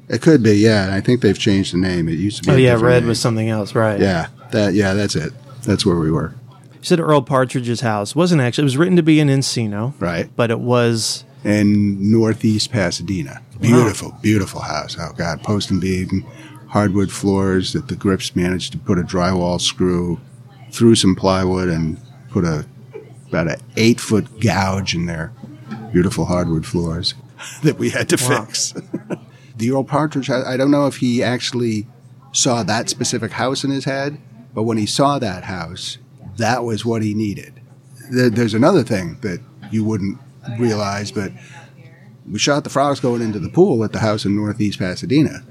[0.08, 0.94] It could be, yeah.
[0.94, 2.08] I think they've changed the name.
[2.08, 2.52] It used to be.
[2.52, 3.08] Oh a yeah, red name.
[3.08, 4.00] was something else, right?
[4.00, 4.72] Yeah, that.
[4.74, 5.32] Yeah, that's it.
[5.64, 6.34] That's where we were.
[6.72, 8.62] You said Earl Partridge's house wasn't actually.
[8.62, 10.30] It was written to be in Encino, Right.
[10.34, 11.24] But it was.
[11.44, 13.42] in northeast Pasadena.
[13.60, 14.96] Beautiful, beautiful house.
[14.98, 16.24] Oh God, post and beam,
[16.68, 20.18] hardwood floors that the grips managed to put a drywall screw
[20.72, 22.00] through some plywood and
[22.30, 22.64] put a
[23.28, 25.32] about an eight foot gouge in their
[25.92, 27.12] beautiful hardwood floors
[27.62, 28.44] that we had to Wow.
[28.44, 28.74] fix.
[29.56, 31.86] the Earl Partridge, I, I don't know if he actually
[32.32, 34.18] saw that specific house in his head,
[34.54, 35.98] but when he saw that house,
[36.36, 37.60] that was what he needed.
[38.10, 40.18] There, there's another thing that you wouldn't
[40.48, 41.32] oh, realize, but
[42.30, 45.44] we shot the frogs going into the pool at the house in northeast Pasadena.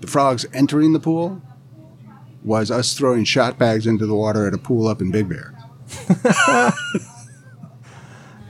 [0.00, 1.40] The frogs entering the pool
[2.44, 5.52] was us throwing shot bags into the water at a pool up in Big Bear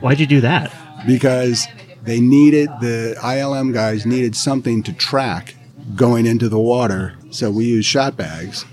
[0.01, 0.73] Why'd you do that?
[1.07, 1.67] because
[2.07, 5.55] they needed the ILM guys needed something to track
[5.95, 7.15] going into the water.
[7.31, 8.65] So we used shot bags,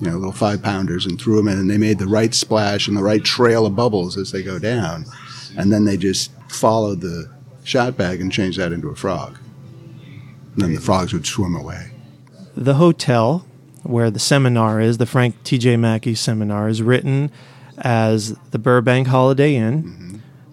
[0.00, 2.88] you know, little five pounders, and threw them in, and they made the right splash
[2.88, 5.04] and the right trail of bubbles as they go down,
[5.56, 7.30] and then they just followed the
[7.64, 9.38] shot bag and changed that into a frog.
[10.54, 11.90] And then the frogs would swim away.
[12.56, 13.44] The hotel
[13.82, 15.76] where the seminar is, the Frank T.J.
[15.76, 17.30] Mackey seminar, is written
[17.78, 20.05] as the Burbank Holiday Inn, Mm-hmm.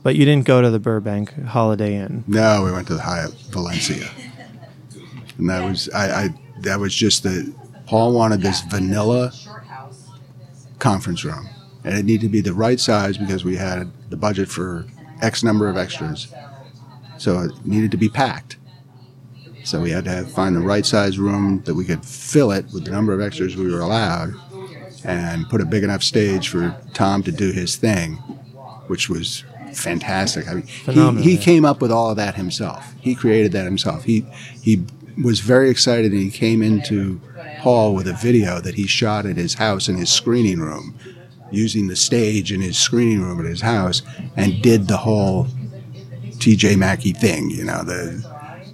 [0.04, 2.24] But you didn't go to the Burbank Holiday Inn.
[2.28, 4.10] No, we went to the Hyatt Valencia,
[5.38, 6.30] and that was I, I
[6.60, 7.54] that was just the
[7.88, 9.32] Paul wanted this vanilla
[10.80, 11.48] conference room,
[11.84, 14.86] and it needed to be the right size because we had the budget for
[15.22, 16.34] X number of extras,
[17.18, 18.58] so it needed to be packed.
[19.64, 22.66] So we had to have, find the right size room that we could fill it
[22.74, 24.34] with the number of extras we were allowed,
[25.06, 28.16] and put a big enough stage for Tom to do his thing,
[28.88, 29.46] which was
[29.76, 30.48] fantastic.
[30.48, 31.42] I mean, he, Phenomenal, he yeah.
[31.42, 32.94] came up with all of that himself.
[33.00, 34.04] He created that himself.
[34.04, 34.26] He
[34.62, 34.84] he
[35.24, 37.22] was very excited, and he came into
[37.60, 40.96] Paul with a video that he shot at his house in his screening room,
[41.52, 44.02] using the stage in his screening room at his house,
[44.36, 45.48] and did the whole
[46.40, 46.76] T.J.
[46.76, 47.50] Mackey thing.
[47.50, 48.24] You know the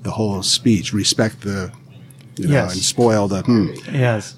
[0.03, 1.71] the whole speech, respect the.
[2.37, 2.73] You know, Yes.
[2.73, 3.41] and spoil the.
[3.41, 4.33] Hmm Yes.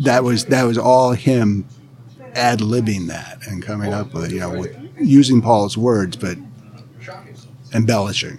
[0.00, 1.66] that was that was all him
[2.34, 4.74] ad libbing that and coming up with you know, with
[5.04, 6.36] using Paul's words but
[7.74, 8.38] embellishing.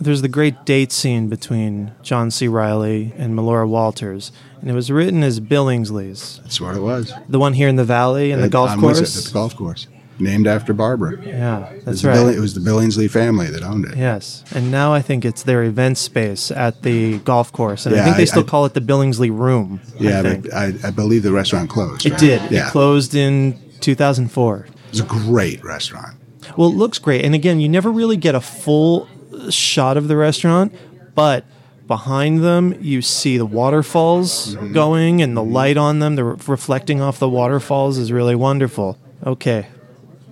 [0.00, 2.46] There's the great date scene between John C.
[2.48, 6.40] Reilly and Melora Walters, and it was written as Billingsley's.
[6.42, 7.12] That's what it was.
[7.28, 9.24] The one here in the valley and the golf on course.
[9.24, 9.86] The golf course,
[10.18, 11.24] named after Barbara.
[11.24, 12.14] yeah, that's the right.
[12.14, 13.96] Bill- it was the Billingsley family that owned it.
[13.96, 18.04] Yes, and now I think it's their event space at the golf course, and I
[18.04, 19.80] think they I- still I- call it the Billingsley Room.
[19.98, 22.04] I Yeah, I, I believe the restaurant closed.
[22.04, 22.20] it right?
[22.20, 22.50] did.
[22.50, 24.66] Yeah, It closed in 2004.
[25.00, 26.16] It's a great restaurant.
[26.56, 29.08] Well, it looks great, and again, you never really get a full
[29.50, 30.72] shot of the restaurant,
[31.14, 31.44] but
[31.86, 34.72] behind them you see the waterfalls Mm-hmm.
[34.72, 38.98] going, and the light on them, the re- reflecting off the waterfalls is really wonderful.
[39.26, 39.66] Okay,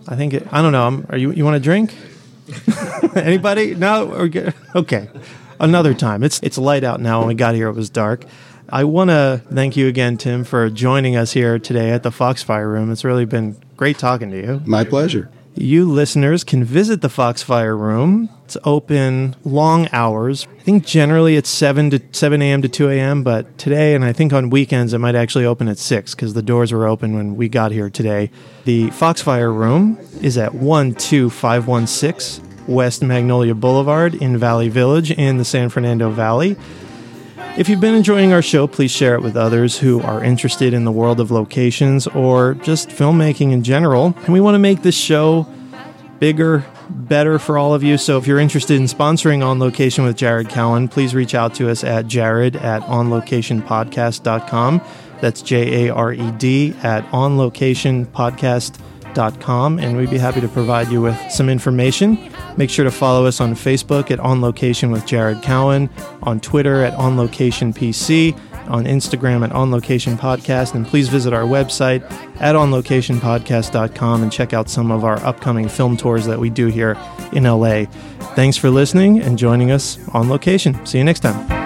[0.07, 0.87] I think it, I don't know.
[0.87, 1.95] I'm, are you you want a drink?
[3.17, 3.75] Anybody?
[3.75, 4.29] No.
[4.75, 5.09] Okay,
[5.61, 6.23] another time.
[6.23, 7.21] It's it's light out now.
[7.21, 8.25] When we got here, it was dark.
[8.73, 12.71] I want to thank you again, Tim, for joining us here today at the Foxfire
[12.71, 12.91] Room.
[12.91, 14.63] It's really been great talking to you.
[14.65, 15.29] My pleasure.
[15.55, 18.31] you listeners can visit the Foxfire Room.
[18.47, 20.47] It's open long hours.
[20.59, 22.63] I think generally it's 7 to 7 a.m.
[22.63, 25.77] to 2 a.m., but today and I think on weekends it might actually open at
[25.77, 28.31] 6 because the doors were open when we got here today.
[28.65, 35.69] The Foxfire Room is at 12516 West Magnolia Boulevard in Valley Village in the San
[35.69, 36.57] Fernando Valley.
[37.55, 40.85] If you've been enjoying our show, please share it with others who are interested in
[40.85, 44.15] the world of locations or just filmmaking in general.
[44.25, 45.47] And we want to make this show
[46.19, 47.99] bigger, better for all of you.
[47.99, 51.71] So if you're interested in sponsoring On Location with Jared Cowan, please reach out to
[51.71, 54.81] us at jared at onlocationpodcast.com.
[55.21, 61.01] That's J A R E D at onlocationpodcast.com and we'd be happy to provide you
[61.01, 62.31] with some information.
[62.57, 65.89] Make sure to follow us on Facebook at On Location with Jared Cowan,
[66.23, 68.39] on Twitter at On Location PC,
[68.69, 72.03] on Instagram at On Location Podcast, and please visit our website
[72.41, 76.97] at onlocationpodcast.com and check out some of our upcoming film tours that we do here
[77.33, 77.85] in LA.
[78.35, 80.85] Thanks for listening and joining us on location.
[80.87, 81.62] See you next time.